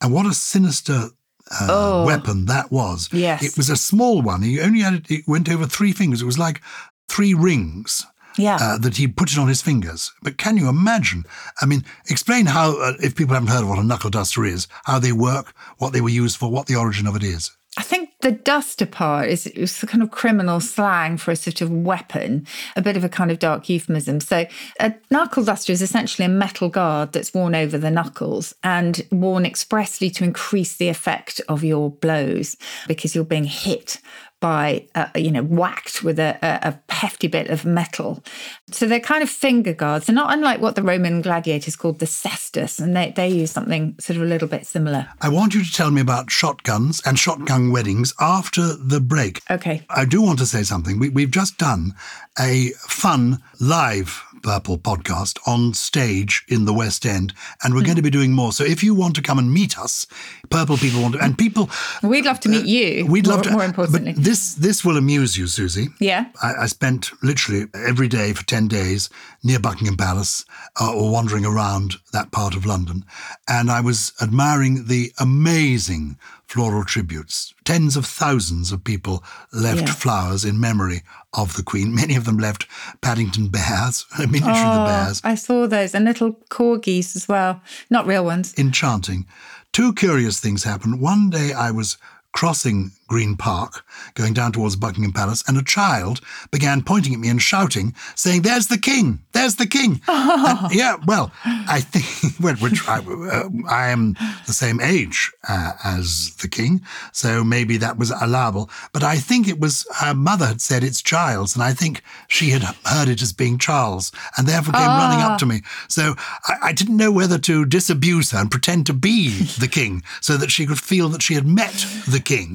and 0.00 0.12
what 0.12 0.26
a 0.26 0.34
sinister 0.34 1.10
uh, 1.50 1.66
oh, 1.68 2.06
weapon 2.06 2.46
that 2.46 2.70
was. 2.70 3.08
Yes. 3.12 3.42
It 3.42 3.56
was 3.56 3.68
a 3.68 3.76
small 3.76 4.22
one. 4.22 4.42
He 4.42 4.60
only 4.60 4.80
had 4.80 4.94
it, 4.94 5.10
it 5.10 5.28
went 5.28 5.48
over 5.48 5.66
three 5.66 5.92
fingers. 5.92 6.22
It 6.22 6.26
was 6.26 6.38
like 6.38 6.60
three 7.08 7.34
rings 7.34 8.06
yeah. 8.38 8.58
Uh, 8.60 8.78
that 8.78 8.96
he 8.96 9.08
put 9.08 9.32
it 9.32 9.38
on 9.38 9.48
his 9.48 9.62
fingers. 9.62 10.12
But 10.22 10.38
can 10.38 10.56
you 10.56 10.68
imagine? 10.68 11.24
I 11.60 11.66
mean, 11.66 11.84
explain 12.08 12.46
how, 12.46 12.80
uh, 12.80 12.92
if 13.02 13.14
people 13.14 13.34
haven't 13.34 13.50
heard 13.50 13.62
of 13.62 13.68
what 13.68 13.78
a 13.78 13.84
knuckle 13.84 14.10
duster 14.10 14.44
is, 14.44 14.68
how 14.84 14.98
they 14.98 15.12
work, 15.12 15.52
what 15.78 15.92
they 15.92 16.00
were 16.00 16.08
used 16.08 16.36
for, 16.36 16.50
what 16.50 16.66
the 16.66 16.76
origin 16.76 17.06
of 17.06 17.16
it 17.16 17.22
is. 17.22 17.50
I 17.80 17.82
think 17.82 18.10
the 18.20 18.32
duster 18.32 18.84
part 18.84 19.30
is, 19.30 19.46
is 19.46 19.82
kind 19.86 20.02
of 20.02 20.10
criminal 20.10 20.60
slang 20.60 21.16
for 21.16 21.30
a 21.30 21.36
sort 21.36 21.62
of 21.62 21.70
weapon, 21.70 22.46
a 22.76 22.82
bit 22.82 22.94
of 22.94 23.04
a 23.04 23.08
kind 23.08 23.30
of 23.30 23.38
dark 23.38 23.70
euphemism. 23.70 24.20
So, 24.20 24.44
a 24.78 24.92
knuckle 25.10 25.44
duster 25.44 25.72
is 25.72 25.80
essentially 25.80 26.26
a 26.26 26.28
metal 26.28 26.68
guard 26.68 27.14
that's 27.14 27.32
worn 27.32 27.54
over 27.54 27.78
the 27.78 27.90
knuckles 27.90 28.54
and 28.62 29.00
worn 29.10 29.46
expressly 29.46 30.10
to 30.10 30.24
increase 30.24 30.76
the 30.76 30.90
effect 30.90 31.40
of 31.48 31.64
your 31.64 31.90
blows 31.90 32.54
because 32.86 33.14
you're 33.14 33.24
being 33.24 33.44
hit 33.44 33.98
by, 34.40 34.86
uh, 34.94 35.08
you 35.14 35.30
know, 35.30 35.42
whacked 35.42 36.02
with 36.02 36.18
a, 36.18 36.38
a, 36.42 36.78
hefty 36.92 37.28
bit 37.28 37.48
of 37.48 37.64
metal. 37.64 38.22
So 38.70 38.86
they're 38.86 39.00
kind 39.00 39.22
of 39.22 39.30
finger 39.30 39.72
guards. 39.74 40.06
They're 40.06 40.14
not 40.14 40.32
unlike 40.32 40.60
what 40.60 40.74
the 40.74 40.82
Roman 40.82 41.20
gladiators 41.20 41.76
called 41.76 41.98
the 41.98 42.06
cestus, 42.06 42.80
and 42.80 42.96
they, 42.96 43.12
they 43.14 43.28
use 43.28 43.50
something 43.50 43.96
sort 44.00 44.16
of 44.16 44.22
a 44.22 44.26
little 44.26 44.48
bit 44.48 44.66
similar. 44.66 45.08
I 45.20 45.28
want 45.28 45.54
you 45.54 45.62
to 45.62 45.72
tell 45.72 45.90
me 45.90 46.00
about 46.00 46.30
shotguns 46.30 47.02
and 47.04 47.18
shotgun 47.18 47.70
weddings 47.70 48.14
after 48.18 48.74
the 48.74 49.00
break. 49.00 49.42
Okay. 49.50 49.82
I 49.90 50.04
do 50.06 50.22
want 50.22 50.38
to 50.38 50.46
say 50.46 50.62
something. 50.62 50.98
We, 50.98 51.10
we've 51.10 51.30
just 51.30 51.58
done 51.58 51.94
a 52.38 52.70
fun 52.78 53.42
live 53.60 54.24
Purple 54.42 54.78
podcast 54.78 55.38
on 55.46 55.74
stage 55.74 56.44
in 56.48 56.64
the 56.64 56.72
West 56.72 57.04
End, 57.06 57.32
and 57.62 57.74
we're 57.74 57.82
mm. 57.82 57.86
going 57.86 57.96
to 57.96 58.02
be 58.02 58.10
doing 58.10 58.32
more. 58.32 58.52
So 58.52 58.64
if 58.64 58.82
you 58.82 58.94
want 58.94 59.14
to 59.16 59.22
come 59.22 59.38
and 59.38 59.52
meet 59.52 59.78
us, 59.78 60.06
Purple 60.50 60.76
people 60.76 61.02
want 61.02 61.14
to, 61.14 61.20
and 61.22 61.36
people, 61.36 61.70
we'd 62.02 62.24
love 62.24 62.40
to 62.40 62.48
meet 62.48 62.66
you. 62.66 63.04
Uh, 63.04 63.10
we'd 63.10 63.26
more, 63.26 63.36
love 63.36 63.44
to. 63.44 63.50
More 63.52 63.64
importantly, 63.64 64.12
but 64.14 64.22
this 64.22 64.54
this 64.54 64.84
will 64.84 64.96
amuse 64.96 65.36
you, 65.36 65.46
Susie. 65.46 65.88
Yeah. 66.00 66.26
I, 66.42 66.54
I 66.62 66.66
spent 66.66 67.10
literally 67.22 67.66
every 67.74 68.08
day 68.08 68.32
for 68.32 68.44
ten 68.44 68.68
days 68.68 69.10
near 69.42 69.58
Buckingham 69.58 69.96
Palace 69.96 70.44
uh, 70.80 70.92
or 70.92 71.10
wandering 71.10 71.44
around 71.46 71.94
that 72.12 72.32
part 72.32 72.56
of 72.56 72.66
London, 72.66 73.04
and 73.48 73.70
I 73.70 73.80
was 73.80 74.12
admiring 74.20 74.86
the 74.86 75.12
amazing 75.18 76.18
floral 76.50 76.82
tributes. 76.82 77.54
Tens 77.64 77.96
of 77.96 78.04
thousands 78.04 78.72
of 78.72 78.82
people 78.82 79.22
left 79.52 79.82
yeah. 79.82 79.92
flowers 79.92 80.44
in 80.44 80.58
memory 80.58 81.02
of 81.32 81.56
the 81.56 81.62
Queen. 81.62 81.94
Many 81.94 82.16
of 82.16 82.24
them 82.24 82.38
left 82.38 82.66
Paddington 83.00 83.50
bears, 83.50 84.04
a 84.18 84.26
miniature 84.26 84.50
oh, 84.50 84.68
of 84.68 84.74
the 84.74 84.82
oh, 84.82 84.86
bears. 84.86 85.20
I 85.22 85.36
saw 85.36 85.68
those, 85.68 85.94
and 85.94 86.04
little 86.04 86.32
corgis 86.50 87.14
as 87.14 87.28
well. 87.28 87.62
Not 87.88 88.04
real 88.04 88.24
ones. 88.24 88.52
Enchanting. 88.58 89.26
Two 89.72 89.94
curious 89.94 90.40
things 90.40 90.64
happened. 90.64 91.00
One 91.00 91.30
day 91.30 91.52
I 91.52 91.70
was 91.70 91.98
crossing 92.32 92.90
Green 93.10 93.36
Park, 93.36 93.84
going 94.14 94.32
down 94.32 94.52
towards 94.52 94.76
Buckingham 94.76 95.12
Palace, 95.12 95.42
and 95.48 95.58
a 95.58 95.64
child 95.64 96.20
began 96.52 96.80
pointing 96.80 97.12
at 97.12 97.18
me 97.18 97.28
and 97.28 97.42
shouting, 97.42 97.92
saying, 98.14 98.42
There's 98.42 98.68
the 98.68 98.78
king! 98.78 99.18
There's 99.32 99.56
the 99.56 99.66
king! 99.66 100.00
and, 100.08 100.72
yeah, 100.72 100.94
well, 101.06 101.32
I 101.44 101.80
think, 101.80 102.60
which 102.62 102.88
I, 102.88 102.98
uh, 103.00 103.48
I, 103.68 103.88
am 103.88 104.14
the 104.46 104.52
same 104.52 104.80
age 104.80 105.32
uh, 105.48 105.72
as 105.84 106.36
the 106.36 106.46
king, 106.46 106.82
so 107.12 107.42
maybe 107.42 107.76
that 107.78 107.98
was 107.98 108.12
allowable. 108.12 108.70
But 108.92 109.02
I 109.02 109.16
think 109.16 109.48
it 109.48 109.58
was 109.58 109.84
her 109.96 110.14
mother 110.14 110.46
had 110.46 110.60
said 110.60 110.84
it's 110.84 111.02
Gyles, 111.02 111.56
and 111.56 111.64
I 111.64 111.72
think 111.72 112.02
she 112.28 112.50
had 112.50 112.62
heard 112.84 113.08
it 113.08 113.22
as 113.22 113.32
being 113.32 113.58
Charles, 113.58 114.12
and 114.36 114.46
therefore 114.46 114.74
came 114.74 114.86
running 114.86 115.18
up 115.18 115.36
to 115.40 115.46
me. 115.46 115.62
So 115.88 116.14
I, 116.46 116.68
I 116.68 116.72
didn't 116.72 116.96
know 116.96 117.10
whether 117.10 117.38
to 117.38 117.64
disabuse 117.64 118.30
her 118.30 118.38
and 118.38 118.50
pretend 118.52 118.86
to 118.86 118.92
be 118.92 119.30
the 119.58 119.66
king 119.66 120.04
so 120.20 120.36
that 120.36 120.52
she 120.52 120.64
could 120.64 120.78
feel 120.78 121.08
that 121.08 121.22
she 121.22 121.34
had 121.34 121.46
met 121.46 121.84
the 122.08 122.20
king. 122.20 122.54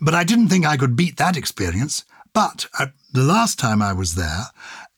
But 0.00 0.14
I 0.14 0.24
didn't 0.24 0.48
think 0.48 0.66
I 0.66 0.76
could 0.76 0.96
beat 0.96 1.16
that 1.16 1.36
experience. 1.36 2.04
But 2.32 2.66
the 3.12 3.22
last 3.22 3.58
time 3.58 3.80
I 3.82 3.92
was 3.92 4.14
there, 4.14 4.46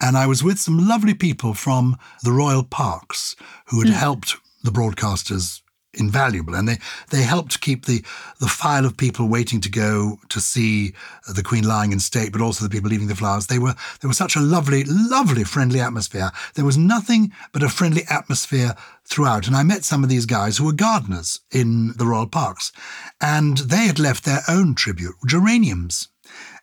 and 0.00 0.16
I 0.16 0.26
was 0.26 0.42
with 0.42 0.58
some 0.58 0.88
lovely 0.88 1.14
people 1.14 1.54
from 1.54 1.96
the 2.22 2.32
Royal 2.32 2.64
Parks 2.64 3.36
who 3.66 3.80
had 3.80 3.90
mm. 3.90 3.94
helped 3.94 4.36
the 4.62 4.70
broadcasters 4.70 5.62
invaluable 5.94 6.54
and 6.54 6.68
they 6.68 6.78
they 7.10 7.22
helped 7.22 7.60
keep 7.60 7.86
the 7.86 8.02
the 8.40 8.46
file 8.46 8.86
of 8.86 8.96
people 8.96 9.28
waiting 9.28 9.60
to 9.60 9.68
go 9.68 10.18
to 10.28 10.40
see 10.40 10.92
the 11.34 11.42
queen 11.42 11.64
lying 11.64 11.92
in 11.92 11.98
state 11.98 12.32
but 12.32 12.40
also 12.40 12.64
the 12.64 12.70
people 12.70 12.90
leaving 12.90 13.08
the 13.08 13.16
flowers. 13.16 13.46
They 13.46 13.58
were 13.58 13.74
there 14.00 14.08
was 14.08 14.16
such 14.16 14.36
a 14.36 14.40
lovely 14.40 14.84
lovely 14.84 15.44
friendly 15.44 15.80
atmosphere. 15.80 16.30
There 16.54 16.64
was 16.64 16.78
nothing 16.78 17.32
but 17.52 17.62
a 17.62 17.68
friendly 17.68 18.02
atmosphere 18.08 18.74
throughout 19.04 19.48
and 19.48 19.56
i 19.56 19.62
met 19.64 19.84
some 19.84 20.04
of 20.04 20.08
these 20.10 20.26
guys 20.26 20.56
who 20.56 20.64
were 20.64 20.72
gardeners 20.72 21.40
in 21.50 21.92
the 21.96 22.06
royal 22.06 22.28
parks 22.28 22.70
and 23.20 23.58
they 23.58 23.86
had 23.86 23.98
left 23.98 24.24
their 24.24 24.42
own 24.48 24.74
tribute 24.74 25.16
geraniums. 25.26 26.08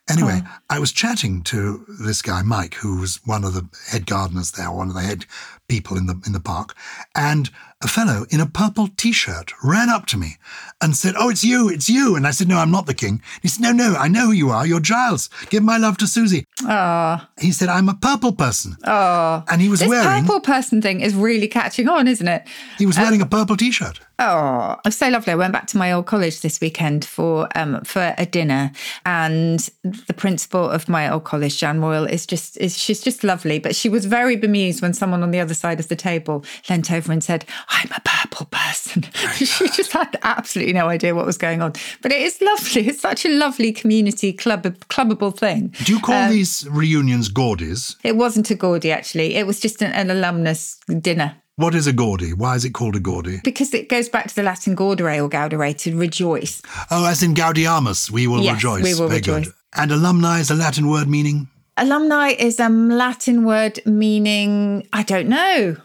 Anyway, 0.08 0.40
oh. 0.42 0.58
I 0.70 0.78
was 0.78 0.90
chatting 0.90 1.42
to 1.44 1.84
this 2.00 2.22
guy, 2.22 2.42
Mike, 2.42 2.74
who 2.74 3.00
was 3.00 3.20
one 3.26 3.44
of 3.44 3.52
the 3.52 3.68
head 3.90 4.06
gardeners 4.06 4.52
there, 4.52 4.70
one 4.70 4.88
of 4.88 4.94
the 4.94 5.02
head 5.02 5.26
people 5.68 5.96
in 5.96 6.06
the 6.06 6.20
in 6.26 6.32
the 6.32 6.40
park, 6.40 6.74
and 7.14 7.50
a 7.80 7.86
fellow 7.86 8.26
in 8.30 8.40
a 8.40 8.46
purple 8.46 8.88
t-shirt 8.96 9.52
ran 9.62 9.88
up 9.88 10.06
to 10.06 10.16
me 10.16 10.36
and 10.80 10.96
said, 10.96 11.14
"Oh, 11.16 11.28
it's 11.30 11.44
you, 11.44 11.68
it's 11.68 11.88
you." 11.88 12.16
And 12.16 12.26
I 12.26 12.32
said, 12.32 12.48
"No, 12.48 12.58
I'm 12.58 12.70
not 12.70 12.86
the 12.86 12.94
king." 12.94 13.22
He 13.42 13.48
said, 13.48 13.62
"No, 13.62 13.72
no, 13.72 13.94
I 13.94 14.08
know 14.08 14.26
who 14.26 14.32
you 14.32 14.50
are. 14.50 14.66
You're 14.66 14.80
Gyles. 14.80 15.30
Give 15.50 15.62
my 15.62 15.76
love 15.76 15.96
to 15.98 16.06
Susie." 16.06 16.44
Ah. 16.64 17.28
He 17.38 17.52
said, 17.52 17.68
"I'm 17.68 17.88
a 17.88 17.94
purple 17.94 18.32
person." 18.32 18.76
Oh. 18.84 19.44
And 19.48 19.60
he 19.60 19.68
was 19.68 19.80
wearing. 19.80 19.92
this 19.92 20.06
wearing 20.06 20.24
purple 20.24 20.40
person 20.40 20.82
thing 20.82 21.00
is 21.00 21.14
really 21.14 21.48
catching 21.48 21.88
on, 21.88 22.08
isn't 22.08 22.28
it? 22.28 22.42
He 22.78 22.86
was 22.86 22.98
wearing 22.98 23.20
um, 23.22 23.26
a 23.26 23.30
purple 23.30 23.56
t-shirt. 23.56 24.00
Oh, 24.20 24.76
it's 24.84 24.96
so 24.96 25.08
lovely! 25.08 25.32
I 25.32 25.36
went 25.36 25.52
back 25.52 25.68
to 25.68 25.78
my 25.78 25.92
old 25.92 26.06
college 26.06 26.40
this 26.40 26.60
weekend 26.60 27.04
for 27.04 27.48
um 27.54 27.82
for 27.84 28.14
a 28.18 28.26
dinner, 28.26 28.72
and 29.06 29.60
the 29.84 30.14
principal 30.14 30.68
of 30.68 30.88
my 30.88 31.08
old 31.08 31.22
college, 31.22 31.60
Jan 31.60 31.80
Royall, 31.80 32.06
is 32.06 32.26
just 32.26 32.56
is 32.56 32.76
she's 32.76 33.00
just 33.00 33.22
lovely. 33.22 33.60
But 33.60 33.76
she 33.76 33.88
was 33.88 34.06
very 34.06 34.34
bemused 34.34 34.82
when 34.82 34.92
someone 34.92 35.22
on 35.22 35.30
the 35.30 35.38
other 35.38 35.54
side 35.58 35.80
of 35.80 35.88
the 35.88 35.96
table 35.96 36.44
leant 36.68 36.90
over 36.90 37.12
and 37.12 37.22
said, 37.22 37.44
"I'm 37.68 37.90
a 37.94 38.00
purple 38.04 38.46
person." 38.46 39.02
she 39.34 39.68
just 39.68 39.92
had 39.92 40.18
absolutely 40.22 40.72
no 40.72 40.88
idea 40.88 41.14
what 41.14 41.26
was 41.26 41.38
going 41.38 41.62
on. 41.62 41.72
But 42.02 42.12
it 42.12 42.22
is 42.22 42.40
lovely. 42.40 42.88
It's 42.88 43.00
such 43.00 43.24
a 43.24 43.28
lovely 43.28 43.72
community 43.72 44.32
club 44.32 44.64
clubbable 44.88 45.36
thing. 45.36 45.74
Do 45.84 45.92
you 45.92 46.00
call 46.00 46.24
um, 46.24 46.30
these 46.30 46.66
reunions 46.70 47.30
Gaudies? 47.30 47.96
It 48.04 48.16
wasn't 48.16 48.50
a 48.50 48.54
Gaudy 48.54 48.92
actually. 48.92 49.34
It 49.34 49.46
was 49.46 49.60
just 49.60 49.82
an, 49.82 49.92
an 49.92 50.10
alumnus 50.10 50.78
dinner. 51.00 51.36
What 51.56 51.74
is 51.74 51.88
a 51.88 51.92
Gaudy? 51.92 52.34
Why 52.34 52.54
is 52.54 52.64
it 52.64 52.70
called 52.72 52.94
a 52.94 53.00
Gaudy? 53.00 53.40
Because 53.42 53.74
it 53.74 53.88
goes 53.88 54.08
back 54.08 54.28
to 54.28 54.34
the 54.34 54.44
Latin 54.44 54.76
gaudere 54.76 55.20
or 55.20 55.28
gaudere 55.28 55.76
to 55.78 55.96
rejoice. 55.96 56.62
Oh, 56.88 57.04
as 57.04 57.24
in 57.24 57.34
gaudeamus, 57.34 58.12
we 58.12 58.28
will 58.28 58.42
yes, 58.42 58.54
rejoice. 58.54 58.84
we 58.84 58.94
will 58.94 59.08
Very 59.08 59.18
rejoice. 59.18 59.46
Good. 59.46 59.54
And 59.76 59.90
alumni 59.90 60.38
is 60.38 60.52
a 60.52 60.54
Latin 60.54 60.88
word 60.88 61.08
meaning? 61.08 61.48
Alumni 61.78 62.28
is 62.30 62.58
a 62.60 62.68
Latin 62.68 63.44
word 63.44 63.80
meaning, 63.86 64.86
I 64.92 65.02
don't 65.02 65.28
know. 65.28 65.76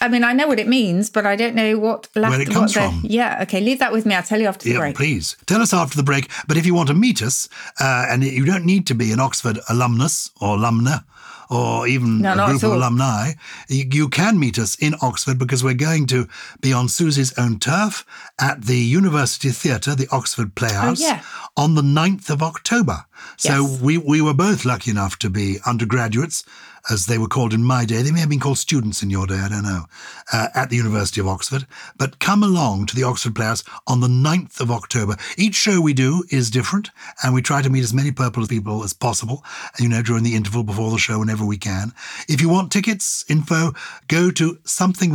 I 0.00 0.08
mean, 0.08 0.22
I 0.24 0.32
know 0.32 0.46
what 0.48 0.58
it 0.60 0.68
means, 0.68 1.08
but 1.08 1.24
I 1.26 1.34
don't 1.34 1.54
know 1.54 1.78
what 1.78 2.08
Where 2.14 2.40
it 2.40 2.50
comes 2.50 2.74
the- 2.74 2.80
from. 2.80 3.00
Yeah, 3.04 3.38
okay, 3.42 3.60
leave 3.60 3.78
that 3.78 3.92
with 3.92 4.04
me. 4.06 4.14
I'll 4.14 4.22
tell 4.22 4.40
you 4.40 4.46
after 4.48 4.64
the 4.64 4.72
Yeah, 4.72 4.78
break. 4.78 4.96
please 4.96 5.36
tell 5.46 5.62
us 5.62 5.72
after 5.72 5.96
the 5.96 6.02
break. 6.02 6.28
But 6.46 6.56
if 6.56 6.66
you 6.66 6.74
want 6.74 6.88
to 6.88 6.94
meet 6.94 7.22
us, 7.22 7.48
uh, 7.80 8.06
and 8.08 8.22
you 8.22 8.44
don't 8.44 8.64
need 8.66 8.86
to 8.88 8.94
be 8.94 9.12
an 9.12 9.20
Oxford 9.20 9.58
alumnus 9.68 10.30
or 10.40 10.56
alumna, 10.58 11.04
or 11.50 11.86
even 11.86 12.20
No, 12.20 12.32
a 12.32 12.46
group 12.48 12.62
of 12.64 12.72
alumni, 12.72 13.32
you, 13.68 13.84
you 13.90 14.08
can 14.08 14.38
meet 14.38 14.58
us 14.58 14.74
in 14.76 14.94
Oxford 15.00 15.38
because 15.38 15.64
we're 15.64 15.74
going 15.74 16.06
to 16.08 16.28
be 16.60 16.72
on 16.72 16.88
Susie's 16.88 17.32
own 17.38 17.58
turf 17.58 18.04
at 18.38 18.62
the 18.66 18.78
University 18.78 19.50
Theatre, 19.50 19.94
the 19.94 20.08
Oxford 20.10 20.54
Playhouse, 20.54 21.00
Oh, 21.02 21.06
yeah. 21.06 21.22
on 21.56 21.74
the 21.76 21.82
9th 21.82 22.28
of 22.30 22.42
October. 22.42 23.04
So 23.36 23.66
Yes. 23.66 23.80
we, 23.80 23.98
we 23.98 24.20
were 24.20 24.34
both 24.34 24.64
lucky 24.64 24.90
enough 24.90 25.18
to 25.20 25.30
be 25.30 25.58
undergraduates, 25.66 26.44
as 26.90 27.06
they 27.06 27.16
were 27.16 27.28
called 27.28 27.54
in 27.54 27.64
my 27.64 27.84
day. 27.84 28.02
They 28.02 28.10
may 28.10 28.20
have 28.20 28.28
been 28.28 28.40
called 28.40 28.58
students 28.58 29.02
in 29.02 29.08
your 29.08 29.26
day, 29.26 29.38
I 29.38 29.48
don't 29.48 29.62
know, 29.62 29.84
uh, 30.32 30.48
at 30.54 30.68
the 30.68 30.76
University 30.76 31.20
of 31.20 31.28
Oxford. 31.28 31.66
But 31.96 32.18
come 32.18 32.42
along 32.42 32.86
to 32.86 32.96
the 32.96 33.04
Oxford 33.04 33.34
Playhouse 33.34 33.64
on 33.86 34.00
the 34.00 34.08
9th 34.08 34.60
of 34.60 34.70
October. 34.70 35.16
Each 35.38 35.54
show 35.54 35.80
we 35.80 35.94
do 35.94 36.24
is 36.30 36.50
different, 36.50 36.90
and 37.22 37.32
we 37.32 37.40
try 37.42 37.62
to 37.62 37.70
meet 37.70 37.84
as 37.84 37.94
many 37.94 38.12
purple 38.12 38.46
people 38.46 38.84
as 38.84 38.92
possible, 38.92 39.42
you 39.78 39.88
know, 39.88 40.02
during 40.02 40.24
the 40.24 40.34
interval 40.34 40.62
before 40.62 40.90
the 40.90 40.98
show 40.98 41.18
whenever 41.18 41.44
we 41.44 41.56
can. 41.56 41.92
If 42.28 42.42
you 42.42 42.48
want 42.50 42.70
tickets, 42.70 43.24
info, 43.28 43.72
go 44.08 44.30
to 44.32 44.58
something 44.64 45.12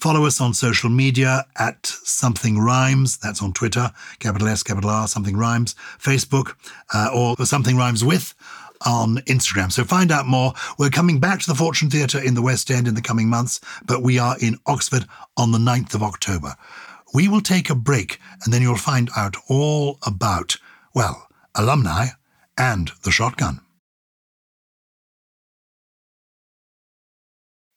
Follow 0.00 0.24
us 0.24 0.40
on 0.40 0.54
social 0.54 0.88
media 0.88 1.44
at 1.58 1.84
Something 1.84 2.58
Rhymes. 2.58 3.18
That's 3.18 3.42
on 3.42 3.52
Twitter, 3.52 3.92
capital 4.18 4.48
S, 4.48 4.62
capital 4.62 4.88
R, 4.88 5.06
Something 5.06 5.36
Rhymes, 5.36 5.74
Facebook, 5.98 6.54
uh, 6.94 7.10
or 7.14 7.36
Something 7.44 7.76
Rhymes 7.76 8.02
with 8.02 8.34
on 8.86 9.16
Instagram. 9.26 9.70
So 9.70 9.84
find 9.84 10.10
out 10.10 10.26
more. 10.26 10.54
We're 10.78 10.88
coming 10.88 11.20
back 11.20 11.40
to 11.40 11.46
the 11.46 11.54
Fortune 11.54 11.90
Theatre 11.90 12.18
in 12.18 12.32
the 12.32 12.40
West 12.40 12.70
End 12.70 12.88
in 12.88 12.94
the 12.94 13.02
coming 13.02 13.28
months, 13.28 13.60
but 13.84 14.02
we 14.02 14.18
are 14.18 14.36
in 14.40 14.56
Oxford 14.64 15.04
on 15.36 15.52
the 15.52 15.58
9th 15.58 15.94
of 15.94 16.02
October. 16.02 16.54
We 17.12 17.28
will 17.28 17.42
take 17.42 17.68
a 17.68 17.74
break 17.74 18.18
and 18.42 18.54
then 18.54 18.62
you'll 18.62 18.76
find 18.76 19.10
out 19.18 19.36
all 19.50 19.98
about, 20.06 20.56
well, 20.94 21.28
alumni 21.54 22.06
and 22.56 22.90
the 23.02 23.10
shotgun. 23.10 23.60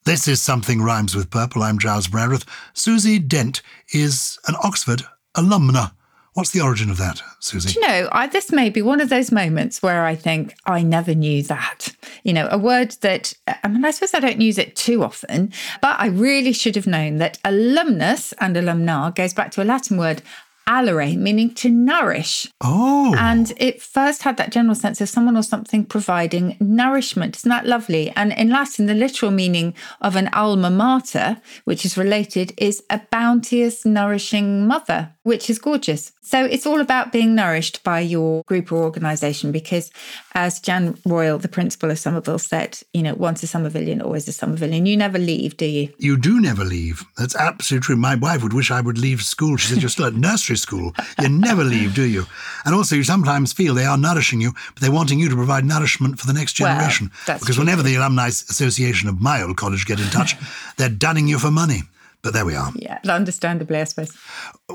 This 0.05 0.27
is 0.27 0.41
Something 0.41 0.81
Rhymes 0.81 1.15
with 1.15 1.29
Purple. 1.29 1.63
I'm 1.63 1.79
Gyles 1.79 2.09
Brandreth. 2.09 2.45
Susie 2.73 3.19
Dent 3.19 3.61
is 3.93 4.37
an 4.47 4.55
Oxford 4.61 5.03
alumna. 5.37 5.93
What's 6.33 6.49
the 6.49 6.59
origin 6.59 6.89
of 6.89 6.97
that, 6.97 7.21
Susie? 7.39 7.71
Do 7.71 7.79
you 7.79 7.87
know, 7.87 8.09
I, 8.11 8.27
this 8.27 8.51
may 8.51 8.69
be 8.69 8.81
one 8.81 8.99
of 8.99 9.07
those 9.07 9.31
moments 9.31 9.81
where 9.81 10.03
I 10.03 10.15
think 10.15 10.55
I 10.65 10.83
never 10.83 11.15
knew 11.15 11.41
that. 11.43 11.95
You 12.23 12.33
know, 12.33 12.49
a 12.51 12.57
word 12.57 12.91
that, 12.99 13.31
I 13.47 13.69
mean, 13.69 13.85
I 13.85 13.91
suppose 13.91 14.13
I 14.13 14.19
don't 14.19 14.41
use 14.41 14.57
it 14.57 14.75
too 14.75 15.03
often, 15.03 15.53
but 15.81 15.97
I 15.97 16.07
really 16.07 16.51
should 16.51 16.75
have 16.75 16.87
known 16.87 17.19
that 17.19 17.39
alumnus 17.45 18.33
and 18.41 18.57
alumna 18.57 19.15
goes 19.15 19.33
back 19.33 19.51
to 19.51 19.63
a 19.63 19.63
Latin 19.63 19.95
word, 19.95 20.21
alere, 20.67 21.17
meaning 21.17 21.53
to 21.55 21.69
nourish. 21.69 22.47
Oh, 22.61 23.15
And 23.17 23.53
it 23.57 23.81
first 23.81 24.23
had 24.23 24.37
that 24.37 24.51
general 24.51 24.75
sense 24.75 25.01
of 25.01 25.09
someone 25.09 25.37
or 25.37 25.43
something 25.43 25.85
providing 25.85 26.57
nourishment. 26.59 27.35
Isn't 27.37 27.49
that 27.49 27.65
lovely? 27.65 28.11
And 28.11 28.33
in 28.33 28.49
Latin, 28.49 28.85
the 28.85 28.93
literal 28.93 29.31
meaning 29.31 29.73
of 30.01 30.15
an 30.15 30.29
alma 30.33 30.69
mater, 30.69 31.41
which 31.65 31.85
is 31.85 31.97
related, 31.97 32.53
is 32.57 32.83
a 32.89 33.01
bounteous, 33.11 33.85
nourishing 33.85 34.67
mother, 34.67 35.13
which 35.23 35.49
is 35.49 35.57
gorgeous. 35.59 36.11
So 36.21 36.45
it's 36.45 36.65
all 36.65 36.79
about 36.79 37.11
being 37.11 37.35
nourished 37.35 37.83
by 37.83 37.99
your 38.01 38.43
group 38.43 38.71
or 38.71 38.83
organisation 38.83 39.51
because, 39.51 39.91
as 40.35 40.59
Jan 40.59 40.97
Royall, 41.05 41.37
the 41.39 41.47
principal 41.47 41.91
of 41.91 41.99
Somerville, 41.99 42.39
said, 42.39 42.79
you 42.93 43.03
know, 43.03 43.13
once 43.15 43.43
a 43.43 43.45
Somervillian, 43.47 44.03
always 44.03 44.27
a 44.27 44.31
Somervillian. 44.31 44.87
You 44.87 44.95
never 44.97 45.17
leave, 45.19 45.57
do 45.57 45.65
you? 45.65 45.89
you 45.97 46.17
do 46.17 46.39
never 46.41 46.63
leave. 46.63 47.03
That's 47.17 47.35
absolutely 47.35 47.85
true. 47.85 47.95
My 47.95 48.15
wife 48.15 48.43
would 48.43 48.53
wish 48.53 48.71
I 48.71 48.81
would 48.81 48.97
leave 48.97 49.21
school. 49.21 49.57
She 49.57 49.67
said, 49.73 49.81
You're 49.81 49.89
still 49.89 50.05
at 50.05 50.13
nursery 50.15 50.57
school. 50.57 50.93
You 51.21 51.29
never 51.29 51.63
leave, 51.63 51.93
do 51.93 52.03
you? 52.03 52.25
And 52.65 52.73
also, 52.75 52.95
you 52.95 53.03
sometimes 53.03 53.53
feel 53.53 53.73
they 53.73 53.85
are 53.85 53.97
nourishing 53.97 54.41
you, 54.41 54.53
but 54.73 54.81
they're 54.81 54.91
wanting 54.91 55.19
you 55.19 55.29
to 55.29 55.35
provide 55.35 55.65
nourishment 55.65 56.19
for 56.19 56.27
the 56.27 56.33
next 56.33 56.59
Well, 56.59 56.73
generation. 56.73 57.11
that's 57.27 57.39
because 57.41 57.55
true. 57.55 57.63
whenever 57.63 57.83
the 57.83 57.95
Alumni 57.95 58.27
Association 58.27 59.09
of 59.09 59.21
my 59.21 59.41
old 59.41 59.57
college 59.57 59.85
get 59.85 59.99
in 59.99 60.07
touch, 60.07 60.35
they're 60.77 60.89
dunning 60.89 61.27
you 61.27 61.39
for 61.39 61.51
money. 61.51 61.83
But 62.23 62.31
there 62.33 62.45
we 62.45 62.55
are. 62.55 62.71
Yeah, 62.75 62.99
understandably, 63.09 63.81
I 63.81 63.83
suppose. 63.83 64.11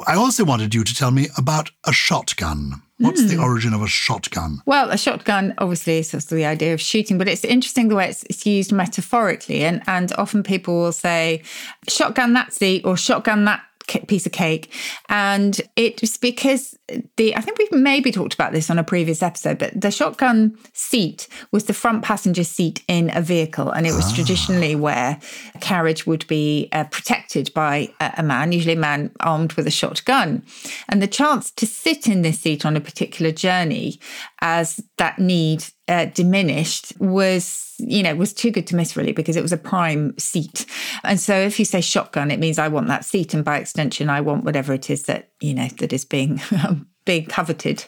I 0.06 0.14
also 0.16 0.44
wanted 0.44 0.74
you 0.74 0.84
to 0.84 0.94
tell 0.94 1.10
me 1.10 1.28
about 1.38 1.70
a 1.86 1.92
shotgun. 1.92 2.82
What's 2.98 3.22
Hmm. 3.22 3.28
the 3.28 3.38
origin 3.38 3.72
of 3.72 3.80
a 3.82 3.86
shotgun? 3.86 4.60
Well, 4.66 4.90
a 4.90 4.98
shotgun 4.98 5.54
obviously 5.58 5.98
is 5.98 6.10
the 6.10 6.44
idea 6.44 6.74
of 6.74 6.80
shooting, 6.80 7.16
but 7.16 7.26
it's 7.28 7.44
interesting 7.44 7.88
the 7.88 7.94
way 7.94 8.08
it's, 8.10 8.22
it's 8.24 8.44
used 8.44 8.70
metaphorically. 8.72 9.64
And, 9.64 9.82
and 9.86 10.12
often 10.18 10.42
people 10.42 10.74
will 10.82 10.92
say, 10.92 11.42
shotgun 11.88 12.34
that's 12.34 12.56
seat 12.56 12.84
or 12.84 12.96
shotgun 12.96 13.44
that 13.46 13.62
piece 14.06 14.26
of 14.26 14.32
cake. 14.32 14.72
And 15.08 15.60
it's 15.76 16.16
because 16.16 16.76
the, 17.16 17.36
I 17.36 17.40
think 17.40 17.58
we've 17.58 17.72
maybe 17.72 18.12
talked 18.12 18.34
about 18.34 18.52
this 18.52 18.70
on 18.70 18.78
a 18.78 18.84
previous 18.84 19.22
episode, 19.22 19.58
but 19.58 19.78
the 19.78 19.90
shotgun 19.90 20.56
seat 20.72 21.28
was 21.50 21.64
the 21.64 21.74
front 21.74 22.02
passenger 22.02 22.44
seat 22.44 22.82
in 22.88 23.10
a 23.14 23.20
vehicle. 23.20 23.70
And 23.70 23.86
it 23.86 23.92
was 23.92 24.12
traditionally 24.12 24.74
where 24.74 25.18
a 25.54 25.58
carriage 25.58 26.06
would 26.06 26.26
be 26.26 26.68
uh, 26.72 26.84
protected 26.84 27.52
by 27.54 27.92
a, 28.00 28.14
a 28.18 28.22
man, 28.22 28.52
usually 28.52 28.74
a 28.74 28.78
man 28.78 29.10
armed 29.20 29.52
with 29.54 29.66
a 29.66 29.70
shotgun. 29.70 30.42
And 30.88 31.02
the 31.02 31.06
chance 31.06 31.50
to 31.52 31.66
sit 31.66 32.08
in 32.08 32.22
this 32.22 32.40
seat 32.40 32.64
on 32.64 32.76
a 32.76 32.80
particular 32.80 33.32
journey 33.32 34.00
as 34.40 34.80
that 34.96 35.18
need 35.18 35.64
uh, 35.88 36.06
diminished 36.06 36.92
was, 37.00 37.74
you 37.78 38.02
know, 38.02 38.14
was 38.14 38.32
too 38.32 38.50
good 38.50 38.66
to 38.68 38.76
miss 38.76 38.96
really 38.96 39.12
because 39.12 39.36
it 39.36 39.42
was 39.42 39.52
a 39.52 39.56
prime 39.56 40.16
seat. 40.18 40.66
And 41.04 41.18
so 41.18 41.34
if 41.34 41.58
you 41.58 41.64
say 41.64 41.80
shotgun, 41.80 42.30
it 42.30 42.38
means 42.38 42.58
I 42.58 42.68
want 42.68 42.88
that 42.88 43.04
seat. 43.04 43.34
And 43.34 43.44
by 43.44 43.58
extension, 43.58 44.10
I 44.10 44.20
want 44.20 44.44
whatever 44.44 44.72
it 44.72 44.90
is 44.90 45.04
that, 45.04 45.30
you 45.40 45.54
know, 45.54 45.68
that 45.78 45.92
is 45.92 46.04
being, 46.04 46.40
being 47.04 47.26
coveted. 47.26 47.84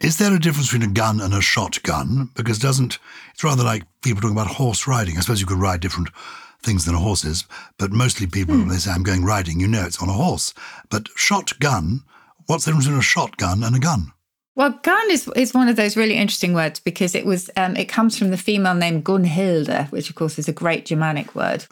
Is 0.00 0.18
there 0.18 0.34
a 0.34 0.40
difference 0.40 0.72
between 0.72 0.90
a 0.90 0.92
gun 0.92 1.20
and 1.20 1.32
a 1.32 1.40
shotgun? 1.40 2.30
Because 2.34 2.58
it 2.58 2.62
doesn't 2.62 2.98
it's 3.32 3.44
rather 3.44 3.62
like 3.62 3.84
people 4.02 4.20
talking 4.20 4.36
about 4.36 4.48
horse 4.48 4.88
riding. 4.88 5.16
I 5.16 5.20
suppose 5.20 5.40
you 5.40 5.46
could 5.46 5.58
ride 5.58 5.80
different 5.80 6.08
things 6.62 6.84
than 6.84 6.94
a 6.94 6.98
horse 6.98 7.24
is, 7.24 7.44
but 7.78 7.92
mostly 7.92 8.26
people 8.26 8.56
when 8.56 8.68
they 8.68 8.76
say 8.76 8.90
I'm 8.90 9.02
going 9.02 9.24
riding, 9.24 9.60
you 9.60 9.68
know 9.68 9.84
it's 9.84 10.02
on 10.02 10.08
a 10.08 10.12
horse. 10.12 10.54
But 10.90 11.08
shotgun, 11.14 12.02
what's 12.46 12.64
the 12.64 12.70
difference 12.70 12.86
between 12.86 13.00
a 13.00 13.02
shotgun 13.02 13.62
and 13.62 13.76
a 13.76 13.78
gun? 13.78 14.12
Well, 14.54 14.78
gun 14.82 15.10
is 15.10 15.28
is 15.34 15.54
one 15.54 15.68
of 15.68 15.76
those 15.76 15.96
really 15.96 16.16
interesting 16.16 16.52
words 16.52 16.78
because 16.78 17.14
it 17.14 17.24
was 17.24 17.48
um, 17.56 17.74
it 17.74 17.86
comes 17.86 18.18
from 18.18 18.30
the 18.30 18.36
female 18.36 18.74
name 18.74 19.02
Gunhilda, 19.02 19.90
which 19.90 20.10
of 20.10 20.14
course 20.14 20.38
is 20.38 20.46
a 20.46 20.52
great 20.52 20.84
Germanic 20.84 21.34
word. 21.34 21.64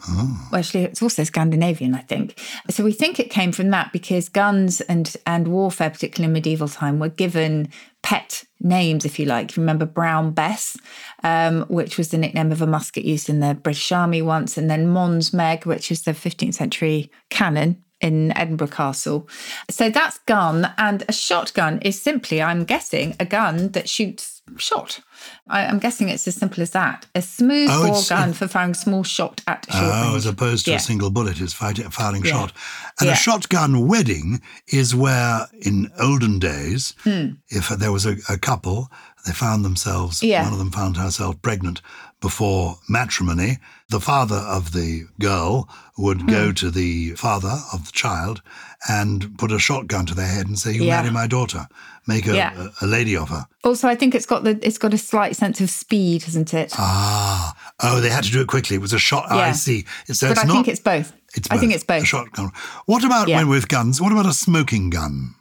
Well, 0.51 0.59
actually, 0.59 0.85
it's 0.85 1.01
also 1.01 1.23
Scandinavian, 1.23 1.93
I 1.93 2.01
think. 2.01 2.39
So 2.71 2.83
we 2.83 2.91
think 2.91 3.19
it 3.19 3.29
came 3.29 3.51
from 3.51 3.69
that 3.69 3.93
because 3.93 4.29
guns 4.29 4.81
and 4.81 5.15
and 5.27 5.49
warfare, 5.49 5.91
particularly 5.91 6.29
in 6.29 6.33
medieval 6.33 6.67
time, 6.67 6.97
were 6.97 7.09
given 7.09 7.69
pet 8.01 8.43
names, 8.59 9.05
if 9.05 9.19
you 9.19 9.27
like. 9.27 9.55
You 9.55 9.61
remember 9.61 9.85
Brown 9.85 10.31
Bess, 10.31 10.75
um, 11.23 11.61
which 11.69 11.99
was 11.99 12.09
the 12.09 12.17
nickname 12.17 12.51
of 12.51 12.63
a 12.63 12.67
musket 12.67 13.05
used 13.05 13.29
in 13.29 13.41
the 13.41 13.53
British 13.53 13.91
Army 13.91 14.23
once, 14.23 14.57
and 14.57 14.71
then 14.71 14.87
Mons 14.87 15.33
Meg, 15.33 15.67
which 15.67 15.91
is 15.91 16.01
the 16.01 16.13
15th 16.13 16.55
century 16.55 17.11
cannon 17.29 17.83
in 18.01 18.35
Edinburgh 18.37 18.67
Castle. 18.69 19.27
So 19.69 19.89
that's 19.89 20.17
gun, 20.19 20.73
and 20.77 21.03
a 21.07 21.13
shotgun 21.13 21.79
is 21.81 22.01
simply, 22.01 22.41
I'm 22.41 22.63
guessing, 22.65 23.15
a 23.19 23.25
gun 23.25 23.69
that 23.69 23.87
shoots 23.89 24.41
shot. 24.57 24.99
I, 25.47 25.65
I'm 25.65 25.79
guessing 25.79 26.09
it's 26.09 26.27
as 26.27 26.35
simple 26.35 26.61
as 26.61 26.71
that. 26.71 27.05
A 27.15 27.21
smooth 27.21 27.69
Oh, 27.71 27.87
bore 27.87 28.01
gun 28.09 28.33
for 28.33 28.47
firing 28.47 28.73
small 28.73 29.03
shot 29.03 29.41
at 29.47 29.65
short 29.71 29.83
Oh, 29.85 30.03
range. 30.07 30.17
as 30.17 30.25
opposed 30.25 30.65
to 30.65 30.71
Yeah. 30.71 30.77
a 30.77 30.79
single 30.81 31.09
bullet 31.09 31.39
is 31.39 31.53
firing 31.53 32.25
Yeah. 32.25 32.31
shot. 32.31 32.53
And 32.99 33.07
Yeah. 33.07 33.13
a 33.13 33.15
shotgun 33.15 33.87
wedding 33.87 34.41
is 34.67 34.93
where, 34.93 35.47
in 35.61 35.89
olden 35.99 36.39
days, 36.39 36.93
Hmm. 37.03 37.33
if 37.49 37.69
there 37.69 37.91
was 37.93 38.05
a, 38.05 38.17
a 38.27 38.37
couple, 38.37 38.91
they 39.25 39.31
found 39.31 39.63
themselves, 39.63 40.21
one 40.21 40.51
of 40.51 40.57
them 40.59 40.71
found 40.71 40.97
herself 40.97 41.41
pregnant 41.41 41.81
before 42.19 42.79
matrimony, 42.89 43.57
the 43.91 43.99
father 43.99 44.41
of 44.57 44.71
the 44.71 45.03
girl 45.19 45.67
would 45.97 46.21
Hmm. 46.21 46.27
go 46.29 46.51
to 46.53 46.71
the 46.71 47.11
father 47.15 47.55
of 47.73 47.85
the 47.85 47.91
child 47.91 48.41
and 48.89 49.37
put 49.37 49.51
a 49.51 49.59
shotgun 49.59 50.05
to 50.07 50.15
their 50.15 50.27
head 50.35 50.47
and 50.47 50.57
say, 50.57 50.71
"You 50.73 50.83
Yeah. 50.85 50.97
marry 51.01 51.11
my 51.11 51.27
daughter, 51.27 51.67
make 52.07 52.25
a, 52.27 52.33
Yeah. 52.35 52.53
a, 52.81 52.85
a 52.85 52.87
lady 52.87 53.15
of 53.15 53.29
her." 53.29 53.45
Also, 53.63 53.87
I 53.87 53.95
think 53.95 54.15
it's 54.15 54.25
got 54.25 54.43
the 54.43 54.53
it's 54.67 54.77
got 54.79 54.93
a 54.93 54.97
slight 54.97 55.35
sense 55.35 55.61
of 55.61 55.69
speed, 55.69 56.23
hasn't 56.23 56.53
it? 56.53 56.73
Ah, 56.77 57.53
oh, 57.81 57.99
they 58.01 58.09
had 58.09 58.23
to 58.23 58.31
do 58.31 58.41
it 58.41 58.47
quickly. 58.47 58.75
It 58.77 58.81
was 58.81 58.93
a 58.93 58.99
shot. 58.99 59.31
I 59.31 59.51
see. 59.51 59.85
So 60.11 60.27
but 60.27 60.31
it's 60.37 60.43
I 60.43 60.47
not. 60.47 60.53
think 60.53 60.67
it's 60.69 60.79
both. 60.81 61.13
It's 61.35 61.47
both. 61.47 61.57
I 61.57 61.59
think 61.59 61.73
it's 61.73 61.83
both. 61.83 62.03
A 62.03 62.05
shotgun. 62.05 62.51
What 62.85 63.03
about 63.03 63.27
Yeah. 63.27 63.37
when 63.37 63.49
with 63.49 63.67
guns? 63.67 64.01
What 64.01 64.11
about 64.11 64.25
a 64.25 64.33
smoking 64.33 64.89
gun? 64.89 65.35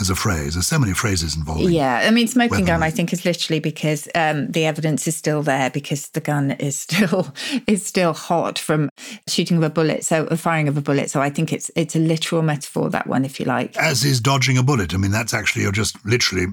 As 0.00 0.10
a 0.10 0.14
phrase. 0.14 0.54
There's 0.54 0.66
so 0.66 0.78
many 0.78 0.92
phrases 0.92 1.36
involved. 1.36 1.70
Yeah, 1.70 2.02
I 2.04 2.10
mean, 2.10 2.28
smoking 2.28 2.64
gun. 2.64 2.82
I 2.82 2.90
think, 2.90 3.12
is 3.12 3.24
literally 3.24 3.60
because 3.60 4.08
um, 4.14 4.50
the 4.50 4.64
evidence 4.64 5.06
is 5.06 5.16
still 5.16 5.42
there 5.42 5.70
because 5.70 6.08
the 6.08 6.20
gun 6.20 6.52
is 6.52 6.78
still 6.86 7.34
is 7.66 7.84
still 7.84 8.12
hot 8.12 8.58
from 8.58 8.88
shooting 9.28 9.56
of 9.56 9.62
a 9.62 9.70
bullet, 9.70 10.04
so 10.04 10.26
uh, 10.26 10.36
firing 10.36 10.68
of 10.68 10.76
a 10.76 10.82
bullet. 10.82 11.10
So 11.10 11.20
I 11.20 11.30
think 11.30 11.52
it's 11.52 11.70
it's 11.76 11.96
a 11.96 12.00
literal 12.00 12.42
metaphor 12.42 12.90
that 12.90 13.06
one, 13.06 13.24
if 13.24 13.40
you 13.40 13.46
like. 13.46 13.76
As 13.76 14.04
is 14.04 14.20
dodging 14.20 14.58
a 14.58 14.62
bullet. 14.62 14.94
I 14.94 14.98
mean, 14.98 15.10
that's 15.10 15.34
actually 15.34 15.62
you're 15.62 15.72
just 15.72 16.04
literally 16.04 16.46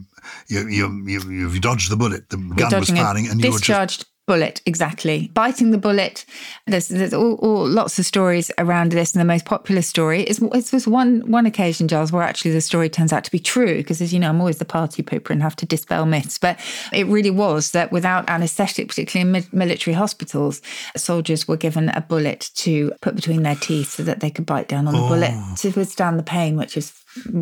you 0.47 0.67
you 0.67 1.03
you 1.05 1.31
you've 1.31 1.61
dodged 1.61 1.89
the 1.89 1.97
bullet. 1.97 2.29
The 2.29 2.37
gun 2.37 2.79
was 2.79 2.89
firing, 2.89 3.27
and 3.27 3.41
you 3.41 3.51
were 3.51 3.59
just 3.59 3.67
discharged 3.67 4.05
bullet 4.25 4.61
exactly 4.65 5.29
biting 5.33 5.71
the 5.71 5.77
bullet 5.77 6.25
there's 6.65 6.87
there's 6.87 7.13
all, 7.13 7.33
all 7.35 7.67
lots 7.67 7.99
of 7.99 8.05
stories 8.05 8.49
around 8.57 8.91
this 8.93 9.13
and 9.13 9.19
the 9.19 9.25
most 9.25 9.43
popular 9.43 9.81
story 9.81 10.23
is 10.23 10.39
it 10.41 10.71
was 10.71 10.87
one 10.87 11.19
one 11.29 11.45
occasion 11.45 11.87
gyles 11.89 12.11
where 12.11 12.23
actually 12.23 12.51
the 12.51 12.61
story 12.61 12.89
turns 12.89 13.11
out 13.11 13.25
to 13.25 13.31
be 13.31 13.39
true 13.39 13.75
because 13.77 14.01
as 14.01 14.13
you 14.13 14.19
know 14.19 14.29
i'm 14.29 14.39
always 14.39 14.59
the 14.59 14.65
party 14.65 15.03
pooper 15.03 15.31
and 15.31 15.41
have 15.41 15.55
to 15.57 15.65
dispel 15.65 16.05
myths 16.05 16.37
but 16.37 16.57
it 16.93 17.05
really 17.07 17.29
was 17.31 17.71
that 17.71 17.91
without 17.91 18.29
anesthetic 18.29 18.87
particularly 18.87 19.27
in 19.27 19.31
mi- 19.33 19.47
military 19.51 19.93
hospitals 19.93 20.61
soldiers 20.95 21.45
were 21.47 21.57
given 21.57 21.89
a 21.89 22.01
bullet 22.01 22.49
to 22.55 22.93
put 23.01 23.15
between 23.15 23.43
their 23.43 23.55
teeth 23.55 23.89
so 23.89 24.03
that 24.03 24.21
they 24.21 24.29
could 24.29 24.45
bite 24.45 24.69
down 24.69 24.87
on 24.87 24.93
the 24.93 24.99
bullet 25.01 25.31
Oh. 25.33 25.55
to 25.57 25.71
withstand 25.71 26.17
the 26.17 26.23
pain 26.23 26.55
which 26.55 26.77
is 26.77 26.91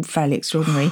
fairly 0.04 0.36
extraordinary 0.36 0.92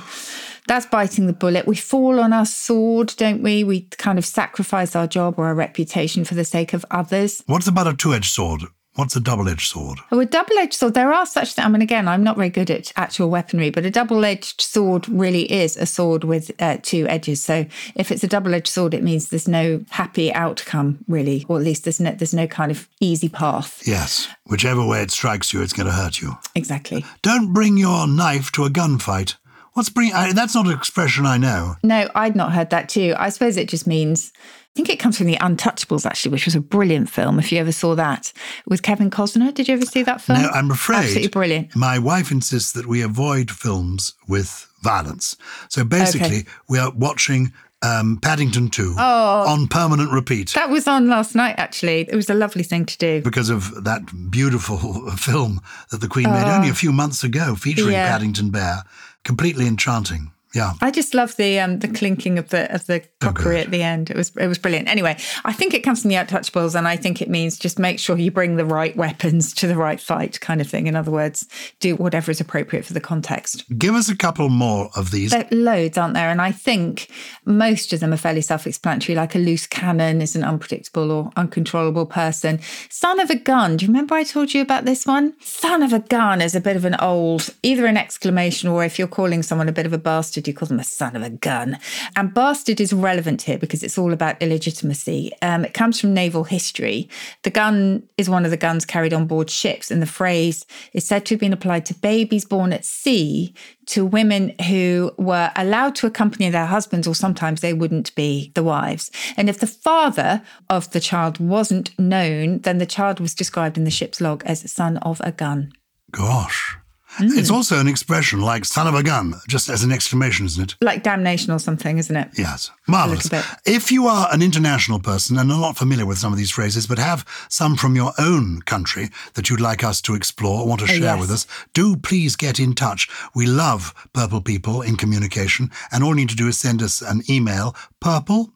that's 0.70 0.86
biting 0.86 1.26
the 1.26 1.34
bullet. 1.34 1.66
We 1.66 1.76
fall 1.76 2.20
on 2.20 2.32
our 2.32 2.46
sword, 2.46 3.16
don't 3.18 3.42
we? 3.42 3.64
We 3.64 3.82
kind 3.98 4.20
of 4.20 4.26
sacrifice 4.26 4.96
our 4.96 5.08
job 5.08 5.40
or 5.40 5.48
our 5.48 5.56
reputation 5.56 6.24
for 6.24 6.36
the 6.36 6.46
sake 6.46 6.74
of 6.74 6.86
others. 6.92 7.44
What's 7.48 7.68
about 7.68 7.88
a 7.88 7.96
two-edged 7.96 8.32
sword? 8.32 8.62
What's 8.94 9.16
a 9.16 9.20
double-edged 9.20 9.68
sword? 9.68 10.00
Oh, 10.12 10.20
a 10.20 10.26
double 10.26 10.58
edged 10.58 10.74
sword, 10.74 10.94
there 10.94 11.14
are 11.14 11.26
such 11.26 11.54
things. 11.54 11.66
I 11.66 11.70
mean, 11.70 11.82
again, 11.82 12.08
I'm 12.08 12.24
not 12.24 12.36
very 12.36 12.50
good 12.50 12.70
at 12.70 12.92
actual 12.98 13.30
weaponry, 13.30 13.70
but 13.70 13.86
a 13.86 13.90
double 13.90 14.26
edged 14.26 14.62
sword 14.62 15.08
really 15.08 15.52
is 15.52 15.78
a 15.78 15.86
sword 15.86 16.24
with 16.24 16.52
uh, 16.60 16.78
two 16.82 17.08
edges. 17.08 17.42
So 17.42 17.66
if 17.96 18.12
it's 18.12 18.24
a 18.24 18.28
double 18.28 18.54
edged 18.54 18.68
sword, 18.68 18.94
it 18.94 19.02
means 19.02 19.30
there's 19.30 19.48
no 19.48 19.84
happy 19.90 20.34
outcome, 20.34 21.00
really, 21.08 21.46
or 21.48 21.58
at 21.58 21.64
least 21.64 21.86
there's 21.86 22.00
no, 22.00 22.12
there's 22.12 22.34
no 22.34 22.46
kind 22.46 22.72
of 22.72 22.90
easy 23.00 23.30
path. 23.30 23.82
Yes, 23.88 24.28
whichever 24.46 24.86
way 24.86 25.02
it 25.02 25.12
strikes 25.12 25.54
you, 25.54 25.62
it's 25.62 25.74
going 25.74 25.88
to 25.88 25.94
hurt 25.94 26.22
you. 26.22 26.34
Exactly. 26.54 27.06
Don't 27.22 27.54
bring 27.54 27.78
your 27.78 28.06
knife 28.06 28.52
to 28.54 28.66
a 28.66 28.70
gunfight. 28.70 29.36
What's 29.80 29.88
bring? 29.88 30.12
I, 30.12 30.34
that's 30.34 30.56
not 30.56 30.66
an 30.66 30.74
expression 30.74 31.26
I 31.26 31.38
know. 31.38 31.78
No, 31.86 32.10
I'd 32.14 32.36
not 32.36 32.52
heard 32.52 32.70
that 32.72 32.90
too. 32.90 33.14
I 33.18 33.30
suppose 33.30 33.56
it 33.56 33.70
just 33.70 33.88
means. 33.88 34.34
I 34.36 34.72
think 34.76 34.90
it 34.90 35.00
comes 35.00 35.18
from 35.18 35.28
The 35.28 35.38
Untouchables, 35.38 36.06
actually, 36.06 36.34
which 36.34 36.44
was 36.44 36.54
a 36.54 36.60
brilliant 36.60 37.10
film. 37.10 37.40
If 37.40 37.50
you 37.50 37.60
ever 37.60 37.72
saw 37.72 37.96
that 37.96 38.34
with 38.68 38.82
Kevin 38.84 39.10
Costner, 39.10 39.54
did 39.54 39.70
you 39.70 39.76
ever 39.76 39.86
see 39.86 40.04
that 40.04 40.20
film? 40.20 40.42
No, 40.42 40.50
I'm 40.50 40.70
afraid. 40.70 40.98
Absolutely 41.06 41.30
brilliant. 41.30 41.76
My 41.78 41.98
wife 41.98 42.30
insists 42.30 42.74
that 42.74 42.88
we 42.88 43.02
avoid 43.02 43.50
films 43.52 44.16
with 44.28 44.70
violence. 44.84 45.38
So 45.70 45.86
basically, 45.86 46.46
we 46.68 46.78
are 46.78 46.92
watching 46.92 47.54
um, 47.82 48.20
Paddington 48.22 48.70
2 48.70 48.96
on 48.98 49.68
permanent 49.70 50.12
repeat. 50.12 50.54
Oh. 50.58 50.60
That 50.60 50.70
was 50.70 50.90
on 50.90 51.08
last 51.08 51.36
night, 51.36 51.56
actually. 51.58 52.02
It 52.02 52.16
was 52.16 52.30
a 52.30 52.34
lovely 52.34 52.64
thing 52.64 52.86
to 52.86 52.98
do. 52.98 53.22
because 53.22 53.50
of 53.50 53.86
that 53.86 54.02
beautiful 54.30 55.10
film 55.18 55.62
that 55.92 56.02
the 56.02 56.10
Queen 56.10 56.30
made 56.30 56.44
only 56.54 56.68
a 56.68 56.74
few 56.74 56.92
months 56.92 57.24
ago, 57.24 57.56
featuring 57.56 57.88
Oh. 57.90 57.92
Yeah. 57.92 58.12
Paddington 58.12 58.50
Bear, 58.52 58.84
completely 59.24 59.68
enchanting. 59.68 60.32
Yeah. 60.54 60.74
I 60.82 60.90
just 60.90 61.14
love 61.14 61.36
the 61.36 61.60
um, 61.60 61.80
the 61.80 61.88
clinking 61.88 62.40
of 62.40 62.50
the 62.50 62.74
of 62.74 62.88
the 62.88 63.04
crockery 63.22 63.60
at 63.60 63.72
the 63.72 63.84
end. 63.84 64.10
It 64.10 64.18
was 64.18 64.32
it 64.36 64.48
was 64.48 64.58
brilliant. 64.58 64.88
Anyway, 64.88 65.18
I 65.46 65.54
think 65.54 65.74
it 65.74 65.82
comes 65.82 66.02
from 66.02 66.10
the 66.10 66.16
Untouchables, 66.16 66.76
and 66.76 66.88
I 66.88 66.96
think 66.96 67.22
it 67.22 67.30
means 67.30 67.58
just 67.58 67.78
make 67.78 68.00
sure 68.00 68.18
you 68.18 68.32
bring 68.32 68.56
the 68.56 68.66
right 68.66 68.96
weapons 68.96 69.54
to 69.56 69.68
the 69.68 69.76
right 69.76 70.00
fight, 70.00 70.40
kind 70.40 70.60
of 70.60 70.68
thing. 70.68 70.88
In 70.88 70.96
other 70.96 71.12
words, 71.12 71.48
do 71.80 71.96
whatever 71.96 72.32
is 72.32 72.42
appropriate 72.42 72.86
for 72.86 72.94
the 72.94 73.00
context. 73.00 73.64
Give 73.78 73.94
us 73.94 74.10
a 74.10 74.18
couple 74.18 74.50
more 74.50 74.90
of 74.96 75.12
these. 75.12 75.32
There 75.32 75.48
loads, 75.52 75.98
aren't 75.98 76.16
there? 76.16 76.30
And 76.30 76.42
I 76.42 76.52
think 76.52 77.10
most 77.46 77.94
of 77.94 78.00
them 78.00 78.14
are 78.14 78.18
fairly 78.18 78.42
self-explanatory. 78.42 79.16
Like 79.16 79.36
a 79.36 79.40
loose 79.40 79.68
cannon 79.68 80.22
is 80.22 80.36
an 80.36 80.44
unpredictable 80.44 81.12
or 81.12 81.32
uncontrollable 81.36 82.06
person. 82.06 82.60
Son 82.90 83.20
of 83.20 83.30
a 83.30 83.36
gun. 83.36 83.78
Do 83.78 83.86
you 83.86 83.92
remember 83.92 84.16
I 84.16 84.24
told 84.24 84.54
you 84.54 84.62
about 84.62 84.86
this 84.86 85.06
one? 85.06 85.36
Son 85.42 85.84
of 85.84 85.94
a 85.94 86.00
gun 86.00 86.42
is 86.42 86.56
a 86.56 86.62
bit 86.62 86.76
of 86.76 86.86
an 86.86 86.96
old, 87.00 87.50
either 87.62 87.86
an 87.86 87.98
exclamation 87.98 88.70
or 88.70 88.84
if 88.84 88.98
you're 88.98 89.08
calling 89.08 89.44
someone 89.44 89.70
a 89.70 89.74
bit 89.74 89.86
of 89.86 89.94
a 89.94 89.98
bastard, 89.98 90.39
you 90.48 90.54
call 90.54 90.68
them 90.68 90.80
a 90.80 90.84
son 90.84 91.16
of 91.16 91.24
a 91.24 91.30
gun. 91.30 91.78
And 92.16 92.34
bastard 92.34 92.80
is 92.80 92.94
relevant 92.94 93.44
here 93.44 93.58
because 93.58 93.84
it's 93.84 93.98
all 93.98 94.14
about 94.14 94.42
illegitimacy. 94.42 95.32
Um, 95.42 95.66
it 95.66 95.74
comes 95.74 96.00
from 96.00 96.14
naval 96.14 96.44
history. 96.44 97.10
The 97.44 97.50
gun 97.50 98.04
is 98.18 98.30
one 98.30 98.46
of 98.46 98.52
the 98.52 98.58
guns 98.58 98.86
carried 98.86 99.14
on 99.14 99.28
board 99.28 99.50
ships, 99.50 99.92
and 99.92 100.02
the 100.02 100.06
phrase 100.08 100.66
is 100.94 101.06
said 101.06 101.26
to 101.26 101.36
have 101.36 101.40
been 101.40 101.54
applied 101.54 101.86
to 101.88 101.94
babies 101.94 102.46
born 102.46 102.74
at 102.74 102.86
sea 102.86 103.54
to 103.88 104.06
women 104.06 104.54
who 104.68 105.12
were 105.18 105.52
allowed 105.56 105.96
to 105.96 106.08
accompany 106.08 106.50
their 106.50 106.68
husbands, 106.68 107.08
or 107.08 107.16
sometimes 107.16 107.62
they 107.62 107.74
wouldn't 107.74 108.14
be 108.16 108.52
the 108.54 108.64
wives. 108.64 109.12
And 109.36 109.50
if 109.50 109.60
the 109.60 109.68
father 109.68 110.44
of 110.70 110.92
the 110.92 111.00
child 111.00 111.40
wasn't 111.40 111.98
known, 111.98 112.60
then 112.60 112.78
the 112.78 112.86
child 112.86 113.20
was 113.20 113.34
described 113.34 113.78
in 113.78 113.86
the 113.86 113.92
ship's 113.92 114.22
log 114.22 114.44
as 114.46 114.70
son 114.72 114.98
of 114.98 115.20
a 115.24 115.32
gun. 115.32 115.74
Gosh. 116.12 116.78
Mm. 117.18 117.38
It's 117.38 117.50
also 117.50 117.80
an 117.80 117.88
expression 117.88 118.42
like 118.42 118.66
son 118.66 118.88
of 118.88 118.96
a 118.96 119.04
gun, 119.04 119.36
just 119.48 119.70
as 119.70 119.84
an 119.84 119.92
exclamation, 119.92 120.46
isn't 120.46 120.72
it? 120.72 120.78
Like 120.82 121.04
damnation 121.04 121.52
or 121.52 121.60
something, 121.60 121.98
isn't 121.98 122.16
it? 122.16 122.30
Yes. 122.38 122.72
Marvelous. 122.88 123.30
If 123.66 123.92
you 123.92 124.08
are 124.08 124.30
an 124.32 124.42
international 124.42 125.00
person 125.00 125.38
and 125.38 125.52
are 125.52 125.60
not 125.60 125.78
familiar 125.78 126.06
with 126.06 126.18
some 126.18 126.32
of 126.32 126.38
these 126.38 126.52
phrases, 126.52 126.88
but 126.88 127.00
have 127.00 127.26
some 127.50 127.76
from 127.76 127.96
your 127.96 128.14
own 128.20 128.62
country 128.62 129.10
that 129.34 129.50
you'd 129.50 129.60
like 129.60 129.84
us 129.84 130.00
to 130.02 130.14
explore, 130.14 130.62
or 130.62 130.68
want 130.68 130.82
to 130.82 130.88
share 130.88 131.00
yes. 131.00 131.20
with 131.20 131.32
us, 131.32 131.48
do 131.74 131.98
please 131.98 132.36
get 132.36 132.60
in 132.60 132.74
touch. 132.74 133.10
We 133.36 133.48
love 133.48 133.94
purple 134.14 134.42
people 134.42 134.82
in 134.82 134.96
communication, 134.96 135.72
and 135.92 136.04
all 136.04 136.12
you 136.12 136.16
need 136.16 136.30
to 136.30 136.36
do 136.36 136.48
is 136.48 136.60
send 136.60 136.82
us 136.82 137.02
an 137.02 137.24
email, 137.30 137.76
purple 138.00 138.54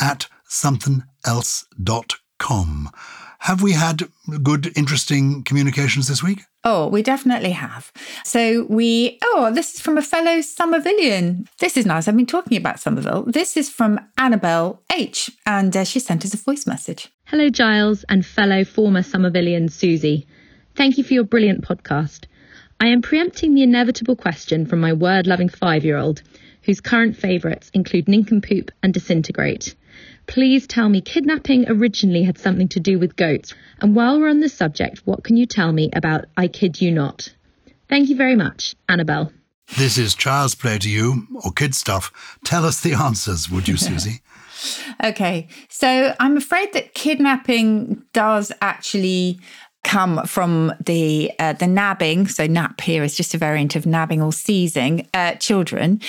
at 0.00 0.26
somethingelse.com. 0.48 2.90
Have 3.46 3.62
we 3.62 3.74
had 3.74 4.02
good, 4.42 4.76
interesting 4.76 5.44
communications 5.44 6.08
this 6.08 6.20
week? 6.20 6.40
Oh, 6.64 6.88
we 6.88 7.00
definitely 7.00 7.52
have. 7.52 7.92
So 8.24 8.66
we, 8.68 9.20
oh, 9.22 9.52
this 9.54 9.76
is 9.76 9.80
from 9.80 9.96
a 9.96 10.02
fellow 10.02 10.38
Somervillian. 10.38 11.46
This 11.60 11.76
is 11.76 11.86
nice. 11.86 12.08
I've 12.08 12.16
been 12.16 12.26
talking 12.26 12.58
about 12.58 12.80
Somerville. 12.80 13.22
This 13.22 13.56
is 13.56 13.70
from 13.70 14.00
Annabelle 14.18 14.82
H. 14.92 15.30
And 15.46 15.76
uh, 15.76 15.84
she 15.84 16.00
sent 16.00 16.24
us 16.24 16.34
a 16.34 16.38
voice 16.38 16.66
message. 16.66 17.08
Hello, 17.26 17.48
Gyles 17.48 18.04
and 18.08 18.26
fellow 18.26 18.64
former 18.64 19.02
Somervillian 19.02 19.70
Susie. 19.70 20.26
Thank 20.74 20.98
you 20.98 21.04
for 21.04 21.14
your 21.14 21.22
brilliant 21.22 21.62
podcast. 21.62 22.24
I 22.80 22.88
am 22.88 23.00
preempting 23.00 23.54
the 23.54 23.62
inevitable 23.62 24.16
question 24.16 24.66
from 24.66 24.80
my 24.80 24.92
word 24.92 25.28
loving 25.28 25.50
five 25.50 25.84
year 25.84 25.98
old, 25.98 26.20
whose 26.62 26.80
current 26.80 27.16
favourites 27.16 27.70
include 27.74 28.08
Nincompoop 28.08 28.72
and 28.82 28.92
Disintegrate. 28.92 29.76
Please 30.26 30.66
tell 30.66 30.88
me 30.88 31.00
kidnapping 31.00 31.68
originally 31.68 32.22
had 32.22 32.38
something 32.38 32.68
to 32.68 32.80
do 32.80 32.98
with 32.98 33.16
goats. 33.16 33.54
And 33.80 33.94
while 33.94 34.18
we're 34.18 34.28
on 34.28 34.40
the 34.40 34.48
subject, 34.48 35.02
what 35.04 35.24
can 35.24 35.36
you 35.36 35.46
tell 35.46 35.72
me 35.72 35.90
about 35.92 36.26
I 36.36 36.48
Kid 36.48 36.80
You 36.80 36.90
Not? 36.90 37.32
Thank 37.88 38.08
you 38.08 38.16
very 38.16 38.34
much, 38.34 38.74
Annabelle. 38.88 39.32
This 39.76 39.98
is 39.98 40.14
child's 40.14 40.54
play 40.54 40.78
to 40.78 40.88
you, 40.88 41.26
or 41.44 41.52
kid 41.52 41.74
stuff. 41.74 42.38
Tell 42.44 42.64
us 42.64 42.80
the 42.80 42.94
answers, 42.94 43.50
would 43.50 43.68
you, 43.68 43.76
Susie? 43.76 44.20
Okay. 45.04 45.48
So 45.68 46.14
I'm 46.18 46.38
afraid 46.38 46.72
that 46.72 46.94
kidnapping 46.94 48.02
does 48.14 48.50
actually 48.62 49.38
come 49.84 50.26
from 50.26 50.72
the 50.84 51.30
uh, 51.38 51.52
the 51.52 51.66
nabbing. 51.66 52.26
So 52.26 52.46
nap 52.46 52.80
here 52.80 53.04
is 53.04 53.16
just 53.16 53.34
a 53.34 53.38
variant 53.38 53.76
of 53.76 53.84
nabbing 53.84 54.22
or 54.22 54.32
seizing 54.32 55.08
uh, 55.14 55.34
children. 55.34 56.00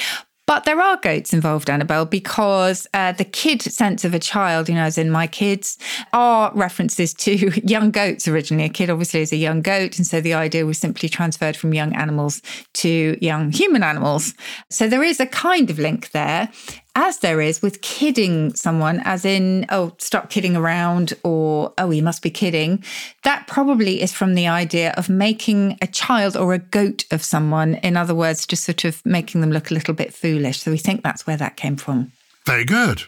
But 0.48 0.64
there 0.64 0.82
are 0.82 0.96
goats 0.96 1.34
involved, 1.34 1.70
Annabelle, 1.70 2.06
because 2.06 2.88
uh, 2.94 3.12
the 3.12 3.26
kid 3.26 3.62
sense 3.62 4.06
of 4.06 4.14
a 4.14 4.20
child, 4.20 4.70
you 4.70 4.76
know, 4.76 4.84
as 4.84 4.98
in 4.98 5.12
my 5.12 5.28
kids, 5.28 5.78
are 6.14 6.54
references 6.56 7.14
to 7.16 7.52
young 7.68 7.92
goats 7.92 8.30
originally. 8.30 8.64
A 8.64 8.70
kid 8.70 8.90
obviously 8.90 9.20
is 9.20 9.34
a 9.34 9.38
young 9.38 9.62
goat. 9.62 9.98
And 9.98 10.08
so 10.08 10.22
the 10.22 10.34
idea 10.34 10.66
was 10.66 10.78
simply 10.78 11.10
transferred 11.10 11.58
from 11.58 11.74
young 11.74 11.94
animals 11.94 12.42
to 12.76 13.18
young 13.22 13.52
human 13.52 13.84
animals. 13.84 14.34
So 14.70 14.88
there 14.88 15.04
is 15.04 15.20
a 15.20 15.26
kind 15.26 15.70
of 15.70 15.80
link 15.80 16.12
there 16.12 16.50
as 16.98 17.20
there 17.20 17.40
is 17.40 17.62
with 17.62 17.82
kidding 17.82 18.52
someone, 18.56 19.00
as 19.06 19.24
in, 19.24 19.68
oh, 19.70 19.94
stop 20.00 20.32
kidding 20.32 20.56
around, 20.56 21.14
or 21.24 21.72
oh, 21.78 21.92
you 21.92 22.02
must 22.02 22.24
be 22.24 22.32
kidding. 22.32 22.84
That 23.24 23.46
probably 23.46 24.02
is 24.02 24.12
from 24.12 24.34
the 24.34 24.48
idea 24.48 24.96
of 24.98 25.08
making 25.08 25.78
a 25.80 25.86
child 25.86 26.36
or 26.36 26.56
a 26.56 26.60
goat 26.60 27.06
of 27.12 27.24
someone. 27.24 27.76
In 27.76 27.96
other 27.96 28.16
words, 28.16 28.48
just 28.48 28.64
sort 28.64 28.84
of 28.84 29.06
making 29.06 29.42
them 29.42 29.52
look 29.52 29.70
a 29.70 29.76
little 29.76 29.94
bit 29.94 30.12
foolish. 30.12 30.60
So 30.60 30.72
we 30.72 30.80
think 30.80 31.04
that's 31.04 31.28
where 31.28 31.38
that 31.38 31.56
came 31.56 31.76
from. 31.76 32.12
Very 32.48 32.64
good. 32.64 33.04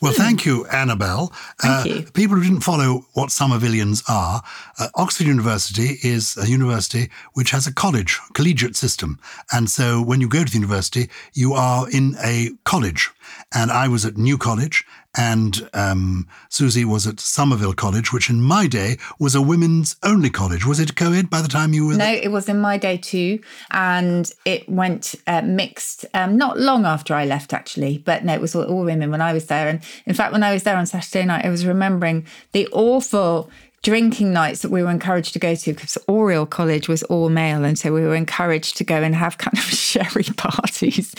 Well, 0.00 0.12
thank 0.12 0.46
you, 0.46 0.66
Annabelle. 0.66 1.32
Thank 1.60 1.86
you. 1.86 2.02
People 2.12 2.36
who 2.36 2.44
didn't 2.44 2.60
follow 2.60 3.06
what 3.14 3.30
Somervillians 3.30 4.04
are, 4.08 4.40
uh, 4.78 4.88
Oxford 4.94 5.26
University 5.26 5.98
is 6.04 6.36
a 6.36 6.48
university 6.48 7.10
which 7.32 7.50
has 7.50 7.66
a 7.66 7.74
college, 7.74 8.20
collegiate 8.34 8.76
system. 8.76 9.18
And 9.50 9.68
so 9.68 10.00
when 10.00 10.20
you 10.20 10.28
go 10.28 10.44
to 10.44 10.52
the 10.52 10.58
university, 10.58 11.10
you 11.32 11.54
are 11.54 11.90
in 11.90 12.14
a 12.22 12.50
college. 12.62 13.10
And 13.52 13.72
I 13.72 13.88
was 13.88 14.04
at 14.04 14.16
New 14.16 14.38
College, 14.38 14.84
and 15.16 15.68
um, 15.74 16.26
Susie 16.48 16.84
was 16.84 17.06
at 17.06 17.20
Somerville 17.20 17.72
College, 17.74 18.12
which 18.12 18.28
in 18.30 18.40
my 18.40 18.66
day 18.66 18.96
was 19.18 19.34
a 19.34 19.42
women's 19.42 19.96
only 20.02 20.30
college. 20.30 20.66
Was 20.66 20.80
it 20.80 20.96
co-ed 20.96 21.30
by 21.30 21.40
the 21.40 21.48
time 21.48 21.72
you 21.72 21.86
were 21.86 21.92
No, 21.92 21.98
there? 21.98 22.14
it 22.22 22.30
was 22.32 22.48
in 22.48 22.60
my 22.60 22.76
day 22.78 22.96
too. 22.96 23.40
And 23.70 24.30
it 24.44 24.68
went 24.68 25.14
uh, 25.26 25.42
mixed 25.42 26.04
um, 26.14 26.36
not 26.36 26.58
long 26.58 26.84
after 26.84 27.14
I 27.14 27.24
left, 27.24 27.52
actually. 27.52 27.98
But 27.98 28.24
no, 28.24 28.34
it 28.34 28.40
was 28.40 28.54
all, 28.54 28.64
all 28.64 28.84
women 28.84 29.10
when 29.10 29.20
I 29.20 29.32
was 29.32 29.46
there. 29.46 29.68
And 29.68 29.80
in 30.06 30.14
fact, 30.14 30.32
when 30.32 30.42
I 30.42 30.52
was 30.52 30.62
there 30.64 30.76
on 30.76 30.86
Saturday 30.86 31.24
night, 31.24 31.44
I 31.44 31.50
was 31.50 31.64
remembering 31.66 32.26
the 32.52 32.66
awful 32.72 33.50
drinking 33.84 34.32
nights 34.32 34.62
that 34.62 34.70
we 34.70 34.82
were 34.82 34.90
encouraged 34.90 35.34
to 35.34 35.38
go 35.38 35.54
to 35.54 35.72
because 35.74 35.96
Oriel 36.08 36.46
College 36.46 36.88
was 36.88 37.02
all 37.04 37.28
male. 37.28 37.64
And 37.64 37.78
so 37.78 37.92
we 37.92 38.00
were 38.00 38.14
encouraged 38.14 38.78
to 38.78 38.84
go 38.84 38.96
and 38.96 39.14
have 39.14 39.38
kind 39.44 39.56
of 39.56 39.62
sherry 39.64 40.24
parties, 40.36 41.14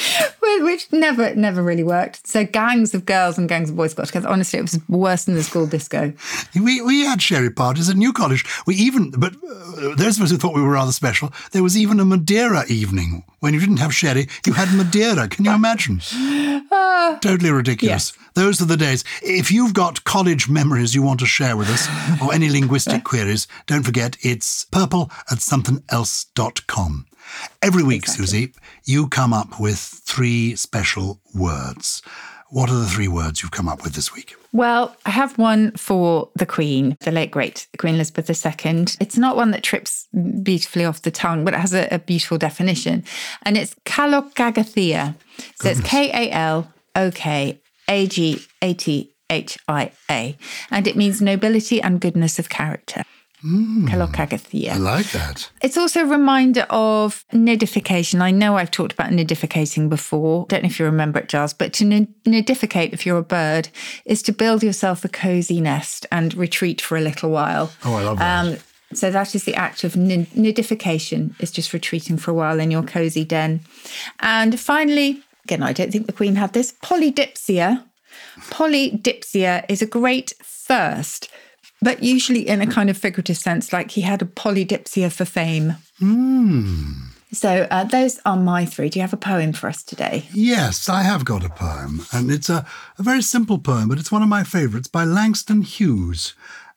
which 0.60 0.92
never, 0.92 1.34
never 1.36 1.64
really 1.64 1.84
worked. 1.84 2.28
So 2.28 2.44
gangs 2.44 2.94
of 2.94 3.06
girls 3.06 3.38
and 3.38 3.48
gangs 3.48 3.70
of 3.70 3.78
boys 3.78 3.94
got 3.94 4.08
together. 4.08 4.28
Honestly, 4.28 4.60
it 4.60 4.64
was 4.64 4.80
worse 4.90 5.26
than 5.26 5.36
the 5.36 5.44
school 5.44 5.68
disco. 5.68 6.12
We, 6.56 6.82
we 6.82 7.06
had 7.06 7.22
sherry 7.22 7.52
parties 7.52 7.90
at 7.90 7.96
New 7.96 8.12
College. 8.12 8.44
We 8.66 8.76
even, 8.76 9.12
but 9.12 9.36
uh, 9.36 9.96
those 9.96 10.18
of 10.18 10.24
us 10.24 10.32
who 10.32 10.38
thought 10.38 10.56
we 10.56 10.62
were 10.62 10.72
rather 10.72 10.92
special, 10.92 11.32
there 11.52 11.64
was 11.64 11.78
even 11.78 12.00
a 12.00 12.06
Madeira 12.06 12.66
evening. 12.68 13.24
When 13.40 13.54
you 13.54 13.60
didn't 13.60 13.78
have 13.78 13.94
sherry, 13.94 14.28
you 14.46 14.54
had 14.54 14.76
Madeira. 14.76 15.28
Can 15.28 15.46
you 15.46 15.54
imagine? 15.54 16.00
totally 17.22 17.52
ridiculous. 17.52 18.14
Yes. 18.16 18.26
Those 18.34 18.62
are 18.62 18.66
the 18.66 18.76
days. 18.76 19.06
If 19.22 19.50
you've 19.50 19.74
got 19.74 20.04
college 20.04 20.50
memories 20.50 20.94
you 20.94 21.02
want 21.02 21.22
to 21.22 21.26
share 21.26 21.56
with 21.56 21.70
us 21.70 21.88
or 22.22 22.34
any 22.34 22.50
linguistic 22.56 23.04
queries, 23.04 23.48
don't 23.68 23.84
forget 23.84 24.16
it's 24.22 24.66
purple 24.66 25.12
at 25.30 25.40
somethingelse.com. 25.40 27.06
Every 27.62 27.84
week, 27.84 28.08
Susie, 28.08 28.54
you 28.86 29.08
come 29.08 29.34
up 29.34 29.60
with 29.60 29.78
three 29.78 30.56
special 30.56 31.20
words. 31.34 32.02
What 32.50 32.70
are 32.70 32.78
the 32.78 32.86
three 32.86 33.10
words 33.10 33.42
you've 33.42 33.52
come 33.52 33.68
up 33.68 33.84
with 33.84 33.94
this 33.94 34.14
week? 34.14 34.36
Well, 34.54 34.96
I 35.06 35.10
have 35.10 35.38
one 35.38 35.72
for 35.72 36.30
the 36.36 36.46
Queen, 36.46 36.96
the 37.02 37.12
late 37.12 37.32
great 37.32 37.68
Queen 37.78 37.96
Elizabeth 37.96 38.30
II. 38.30 38.86
It's 39.02 39.18
not 39.18 39.36
one 39.36 39.52
that 39.52 39.64
trips 39.64 40.08
beautifully 40.42 40.86
off 40.86 41.02
the 41.02 41.12
tongue, 41.12 41.44
but 41.44 41.54
it 41.54 41.60
has 41.60 41.74
a, 41.74 41.88
a 41.92 42.00
beautiful 42.00 42.38
definition. 42.38 43.04
And 43.44 43.58
it's 43.58 43.76
Kalokagathia. 43.86 45.16
So 45.56 45.70
it's 45.70 45.82
K 45.82 46.10
A 46.12 46.32
L 46.32 46.72
O 46.96 47.12
K 47.12 47.60
A 47.90 48.08
G 48.08 48.46
A 48.62 48.74
T 48.74 49.15
H 49.30 49.58
I 49.68 49.92
A. 50.10 50.38
And 50.72 50.88
it 50.88 50.96
means 50.96 51.22
nobility 51.22 51.82
and 51.82 52.00
goodness 52.02 52.40
of 52.40 52.50
character. 52.50 53.04
Kalokagathia. 53.44 54.72
I 54.72 54.78
like 54.78 55.12
that. 55.12 55.52
It's 55.62 55.78
also 55.78 56.02
a 56.02 56.06
reminder 56.06 56.66
of 56.70 57.24
nidification. 57.32 58.20
I 58.22 58.32
know 58.32 58.58
I've 58.58 58.72
talked 58.72 58.94
about 58.94 59.12
nidificating 59.12 59.88
before. 59.88 60.48
Don't 60.50 60.64
know 60.64 60.68
if 60.68 60.80
you 60.80 60.86
remember 60.86 61.20
it, 61.20 61.30
Gyles, 61.30 61.54
but 61.54 61.72
to 61.74 61.86
nid- 61.86 62.24
nidificate, 62.24 62.94
if 62.94 63.06
you're 63.06 63.20
a 63.20 63.24
bird, 63.24 63.70
is 64.04 64.24
to 64.24 64.32
build 64.32 64.64
yourself 64.64 65.06
a 65.06 65.10
cozy 65.10 65.62
nest 65.62 66.08
and 66.12 66.34
retreat 66.34 66.82
for 66.82 66.98
a 66.98 67.02
little 67.02 67.30
while. 67.30 67.72
Oh, 67.84 67.94
I 67.94 68.04
love 68.04 68.18
that. 68.18 68.46
Um, 68.48 68.58
so 68.94 69.12
that 69.12 69.36
is 69.36 69.44
the 69.44 69.54
act 69.54 69.84
of 69.84 69.96
nid- 69.96 70.32
nidification, 70.32 71.40
is 71.40 71.52
just 71.52 71.72
retreating 71.72 72.18
for 72.18 72.32
a 72.32 72.34
while 72.34 72.60
in 72.60 72.72
your 72.72 72.84
cozy 72.84 73.26
den. 73.26 73.62
And 74.22 74.60
finally, 74.60 75.22
again, 75.44 75.62
I 75.62 75.72
don't 75.72 75.92
think 75.92 76.08
the 76.08 76.14
Queen 76.14 76.36
had 76.36 76.54
this, 76.54 76.74
polydipsia. 76.84 77.84
Polydipsia 78.50 79.66
is 79.70 79.82
a 79.82 79.86
great 79.86 80.34
thirst, 80.44 81.30
but 81.82 82.04
usually 82.04 82.48
in 82.48 82.62
a 82.62 82.68
kind 82.68 82.90
of 82.90 82.98
figurative 82.98 83.38
sense, 83.38 83.72
like 83.72 83.92
he 83.92 84.02
had 84.02 84.22
a 84.22 84.26
polydipsia 84.26 85.12
for 85.12 85.26
fame. 85.26 85.76
So 87.32 87.68
uh, 87.70 87.84
those 87.84 88.20
are 88.26 88.38
my 88.38 88.66
three. 88.66 88.90
Do 88.90 89.00
you 89.00 89.02
have 89.02 89.14
a 89.14 89.18
poem 89.18 89.52
for 89.52 89.68
us 89.68 89.84
today? 89.84 90.26
Yes, 90.34 90.88
I 90.88 91.02
have 91.04 91.26
got 91.26 91.44
a 91.44 91.50
poem, 91.50 92.06
and 92.14 92.32
it's 92.32 92.50
a, 92.50 92.66
a 92.98 93.04
very 93.04 93.22
simple 93.22 93.58
poem, 93.60 93.90
but 93.90 94.00
it's 94.00 94.12
one 94.12 94.24
of 94.24 94.30
my 94.30 94.44
favourites 94.44 94.88
by 94.88 95.04
Langston 95.04 95.62
Hughes. 95.62 96.34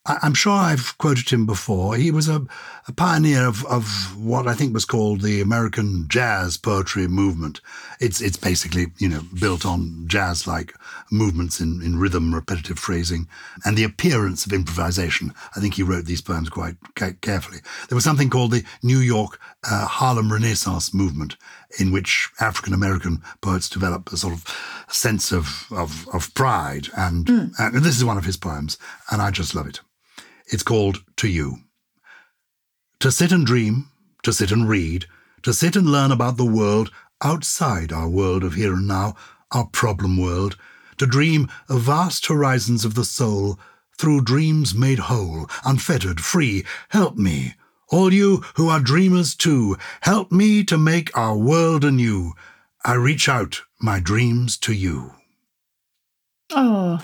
I'm 0.06 0.34
sure 0.34 0.52
I've 0.52 0.96
quoted 0.98 1.28
him 1.28 1.44
before. 1.44 1.96
He 1.96 2.10
was 2.10 2.28
a, 2.28 2.46
a 2.88 2.92
pioneer 2.92 3.46
of, 3.46 3.64
of 3.66 4.16
what 4.16 4.48
I 4.48 4.54
think 4.54 4.72
was 4.72 4.86
called 4.86 5.20
the 5.20 5.40
American 5.42 6.06
jazz 6.08 6.56
poetry 6.56 7.06
movement. 7.06 7.60
It's 8.00 8.20
it's 8.20 8.36
basically 8.36 8.86
you 8.98 9.08
know 9.08 9.22
built 9.38 9.66
on 9.66 10.04
jazz-like 10.06 10.74
movements 11.10 11.60
in, 11.60 11.82
in 11.82 11.98
rhythm, 11.98 12.34
repetitive 12.34 12.78
phrasing, 12.78 13.28
and 13.64 13.76
the 13.76 13.84
appearance 13.84 14.46
of 14.46 14.52
improvisation. 14.52 15.34
I 15.54 15.60
think 15.60 15.74
he 15.74 15.82
wrote 15.82 16.06
these 16.06 16.22
poems 16.22 16.48
quite 16.48 16.76
ca- 16.94 17.12
carefully. 17.20 17.58
There 17.88 17.96
was 17.96 18.04
something 18.04 18.30
called 18.30 18.52
the 18.52 18.64
New 18.82 18.98
York 18.98 19.38
uh, 19.70 19.86
Harlem 19.86 20.32
Renaissance 20.32 20.94
movement, 20.94 21.36
in 21.78 21.92
which 21.92 22.30
African 22.40 22.72
American 22.72 23.22
poets 23.42 23.68
developed 23.68 24.12
a 24.12 24.16
sort 24.16 24.32
of 24.32 24.44
sense 24.88 25.30
of 25.30 25.66
of, 25.70 26.08
of 26.14 26.32
pride, 26.34 26.88
and, 26.96 27.28
and 27.58 27.84
this 27.84 27.96
is 27.96 28.04
one 28.04 28.16
of 28.16 28.24
his 28.24 28.38
poems, 28.38 28.78
and 29.10 29.20
I 29.20 29.30
just 29.30 29.54
love 29.54 29.66
it. 29.66 29.80
It's 30.46 30.62
called 30.62 31.04
To 31.16 31.28
You. 31.28 31.58
To 33.00 33.12
sit 33.12 33.30
and 33.30 33.46
dream, 33.46 33.90
to 34.24 34.32
sit 34.32 34.50
and 34.50 34.68
read, 34.68 35.06
to 35.42 35.52
sit 35.52 35.76
and 35.76 35.86
learn 35.86 36.10
about 36.10 36.36
the 36.36 36.44
world 36.44 36.90
outside 37.22 37.92
our 37.92 38.08
world 38.08 38.42
of 38.42 38.54
here 38.54 38.72
and 38.74 38.88
now, 38.88 39.14
our 39.52 39.66
problem 39.66 40.20
world, 40.20 40.56
to 40.96 41.06
dream 41.06 41.48
of 41.68 41.82
vast 41.82 42.26
horizons 42.26 42.84
of 42.84 42.96
the 42.96 43.04
soul 43.04 43.56
through 43.96 44.22
dreams 44.22 44.74
made 44.74 44.98
whole, 44.98 45.48
unfettered, 45.64 46.20
free. 46.20 46.64
Help 46.88 47.16
me, 47.16 47.54
all 47.88 48.12
you 48.12 48.42
who 48.56 48.68
are 48.68 48.80
dreamers 48.80 49.36
too, 49.36 49.76
help 50.00 50.32
me 50.32 50.64
to 50.64 50.76
make 50.76 51.16
our 51.16 51.36
world 51.36 51.84
anew. 51.84 52.32
I 52.84 52.94
reach 52.94 53.28
out 53.28 53.62
my 53.80 54.00
dreams 54.00 54.58
to 54.58 54.72
you. 54.72 55.12
Oh, 56.50 56.98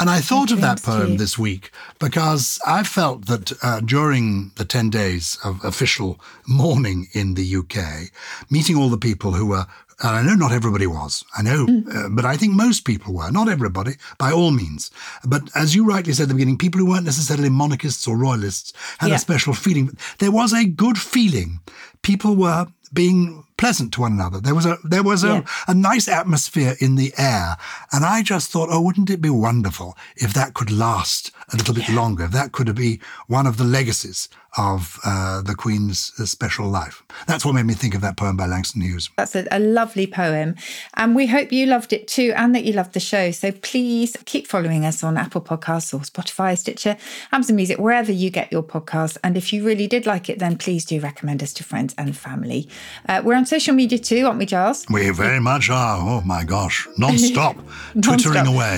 And 0.00 0.08
I 0.08 0.20
thought 0.20 0.50
of 0.50 0.60
that 0.62 0.82
poem 0.82 1.18
this 1.18 1.38
week 1.38 1.70
because 1.98 2.58
I 2.66 2.82
felt 2.84 3.26
that 3.26 3.52
uh, 3.62 3.80
during 3.80 4.50
the 4.56 4.64
10 4.64 4.88
days 4.90 5.36
of 5.44 5.62
official 5.62 6.18
mourning 6.48 7.08
in 7.12 7.34
the 7.34 7.56
UK, 7.56 8.10
meeting 8.50 8.76
all 8.76 8.88
the 8.88 8.96
people 8.96 9.32
who 9.32 9.44
were, 9.46 9.66
and 10.02 10.16
I 10.16 10.22
know 10.22 10.34
not 10.34 10.52
everybody 10.52 10.86
was, 10.86 11.22
I 11.36 11.42
know, 11.42 11.66
Mm. 11.66 11.94
uh, 11.94 12.08
but 12.08 12.24
I 12.24 12.38
think 12.38 12.54
most 12.54 12.86
people 12.86 13.12
were, 13.12 13.30
not 13.30 13.48
everybody, 13.50 13.96
by 14.16 14.32
all 14.32 14.50
means. 14.50 14.90
But 15.26 15.50
as 15.54 15.74
you 15.74 15.84
rightly 15.84 16.14
said 16.14 16.22
at 16.24 16.28
the 16.28 16.34
beginning, 16.34 16.56
people 16.56 16.80
who 16.80 16.86
weren't 16.88 17.04
necessarily 17.04 17.50
monarchists 17.50 18.08
or 18.08 18.16
royalists 18.16 18.72
had 18.98 19.10
Yeah. 19.10 19.16
a 19.16 19.18
special 19.18 19.52
feeling. 19.52 19.90
There 20.18 20.30
was 20.32 20.54
a 20.54 20.64
good 20.64 20.98
feeling. 20.98 21.60
People 22.00 22.34
were 22.36 22.66
being 22.94 23.44
pleasant 23.60 23.92
to 23.92 24.00
one 24.00 24.12
another. 24.18 24.40
There 24.40 24.54
was 24.54 24.66
a 24.66 24.78
there 24.82 25.02
was 25.02 25.22
a, 25.24 25.28
Yeah. 25.28 25.42
a 25.68 25.74
nice 25.74 26.06
atmosphere 26.20 26.74
in 26.80 26.96
the 26.96 27.12
air. 27.18 27.56
And 27.92 28.04
I 28.04 28.22
just 28.22 28.50
thought, 28.50 28.68
oh, 28.72 28.80
wouldn't 28.80 29.10
it 29.10 29.20
be 29.20 29.30
wonderful 29.30 29.96
if 30.16 30.32
that 30.34 30.54
could 30.54 30.70
last 30.70 31.30
a 31.52 31.56
little 31.56 31.74
bit 31.74 31.88
longer? 31.88 32.24
If 32.24 32.32
that 32.32 32.52
could 32.52 32.74
be 32.74 33.00
one 33.26 33.46
of 33.46 33.56
the 33.58 33.64
legacies 33.64 34.28
of 34.56 34.98
uh, 35.04 35.42
the 35.42 35.54
Queen's 35.54 36.10
uh, 36.18 36.24
special 36.26 36.66
life. 36.68 37.04
That's 37.28 37.44
what 37.44 37.54
made 37.54 37.66
me 37.66 37.74
think 37.74 37.94
of 37.94 38.00
that 38.00 38.16
poem 38.16 38.36
by 38.36 38.46
Langston 38.46 38.82
Hughes. 38.82 39.08
that's 39.16 39.36
a, 39.36 39.46
a 39.52 39.60
lovely 39.60 40.08
poem. 40.08 40.56
And 40.94 41.14
we 41.14 41.26
hope 41.28 41.52
you 41.52 41.66
loved 41.66 41.92
it 41.92 42.08
too 42.08 42.32
and 42.34 42.52
that 42.56 42.64
you 42.64 42.72
loved 42.72 42.92
the 42.94 42.98
show. 43.00 43.30
So 43.30 43.52
please 43.52 44.16
keep 44.24 44.48
following 44.48 44.84
us 44.84 45.04
on 45.04 45.16
Apple 45.16 45.40
Podcasts 45.40 45.94
or 45.94 46.00
Spotify, 46.00 46.58
Stitcher, 46.58 46.96
Amazon 47.30 47.54
Music, 47.56 47.78
wherever 47.78 48.10
you 48.10 48.28
get 48.30 48.50
your 48.50 48.64
podcasts. 48.64 49.16
And 49.22 49.36
if 49.36 49.52
you 49.52 49.64
really 49.64 49.86
did 49.86 50.04
like 50.04 50.28
it, 50.28 50.40
then 50.40 50.58
please 50.58 50.84
do 50.84 50.98
recommend 50.98 51.44
us 51.44 51.52
to 51.54 51.62
friends 51.62 51.94
and 51.96 52.16
family. 52.16 52.68
Uh, 53.08 53.22
we're 53.24 53.36
on 53.36 53.46
social 53.50 53.74
media 53.74 53.98
too, 53.98 54.26
aren't 54.26 54.38
we, 54.38 54.46
Gyles? 54.46 54.86
We 54.88 55.10
very 55.10 55.40
much 55.40 55.68
are. 55.70 55.98
Oh 56.00 56.20
my 56.24 56.44
gosh, 56.44 56.86
non-stop, 56.96 57.56
twittering 58.02 58.44
Non-stop. 58.44 58.54
away. 58.54 58.76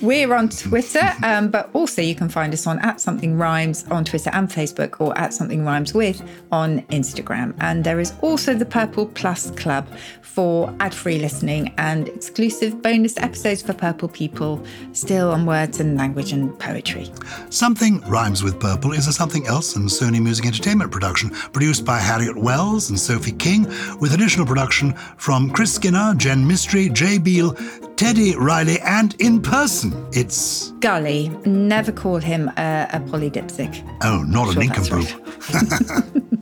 We're 0.00 0.34
on 0.34 0.48
Twitter, 0.48 1.12
um, 1.22 1.50
but 1.50 1.70
also 1.74 2.02
you 2.02 2.14
can 2.14 2.28
find 2.28 2.52
us 2.52 2.66
on 2.66 2.78
at 2.80 3.00
something 3.00 3.38
rhymes 3.38 3.84
on 3.90 4.04
Twitter 4.04 4.30
and 4.32 4.48
Facebook, 4.48 5.00
or 5.00 5.16
at 5.16 5.32
something 5.32 5.64
rhymes 5.64 5.94
with 5.94 6.22
on 6.50 6.80
Instagram. 6.82 7.54
And 7.60 7.84
there 7.84 8.00
is 8.00 8.12
also 8.20 8.54
the 8.54 8.66
Purple 8.66 9.06
Plus 9.06 9.50
Club 9.52 9.86
for 10.22 10.74
ad-free 10.80 11.18
listening 11.18 11.74
and 11.76 12.08
exclusive 12.08 12.80
bonus 12.80 13.16
episodes 13.18 13.62
for 13.62 13.74
Purple 13.74 14.08
people, 14.08 14.64
still 14.92 15.30
on 15.30 15.46
words 15.46 15.78
and 15.78 15.96
language 15.96 16.32
and 16.32 16.58
poetry. 16.58 17.10
Something 17.50 18.00
Rhymes 18.02 18.42
with 18.42 18.58
Purple 18.58 18.92
is 18.92 19.06
a 19.06 19.12
Something 19.12 19.46
Else 19.46 19.76
and 19.76 19.88
Sony 19.88 20.22
Music 20.22 20.46
Entertainment 20.46 20.90
production, 20.90 21.30
produced 21.30 21.84
by 21.84 21.98
Harriet 21.98 22.36
Wells 22.36 22.88
and 22.90 22.98
Sophie 22.98 23.32
King, 23.32 23.64
with 24.00 24.14
additional 24.14 24.46
production 24.46 24.94
from 25.16 25.50
Chris 25.50 25.74
Skinner, 25.74 26.14
Jen 26.16 26.46
Mystery, 26.46 26.88
Jay 26.88 27.18
Beale, 27.18 27.54
Teddy 27.96 28.34
Riley, 28.36 28.80
and 28.80 29.14
in 29.20 29.40
person, 29.40 29.94
it's 30.12 30.70
Gully, 30.80 31.28
never 31.44 31.92
call 31.92 32.18
him 32.18 32.48
a, 32.56 32.88
a 32.92 33.00
polydipsic. 33.00 33.82
oh, 34.02 34.22
not 34.22 34.48
a 34.48 34.52
Sure, 34.52 34.64
that's 34.64 34.90
nincompoop. 34.90 36.38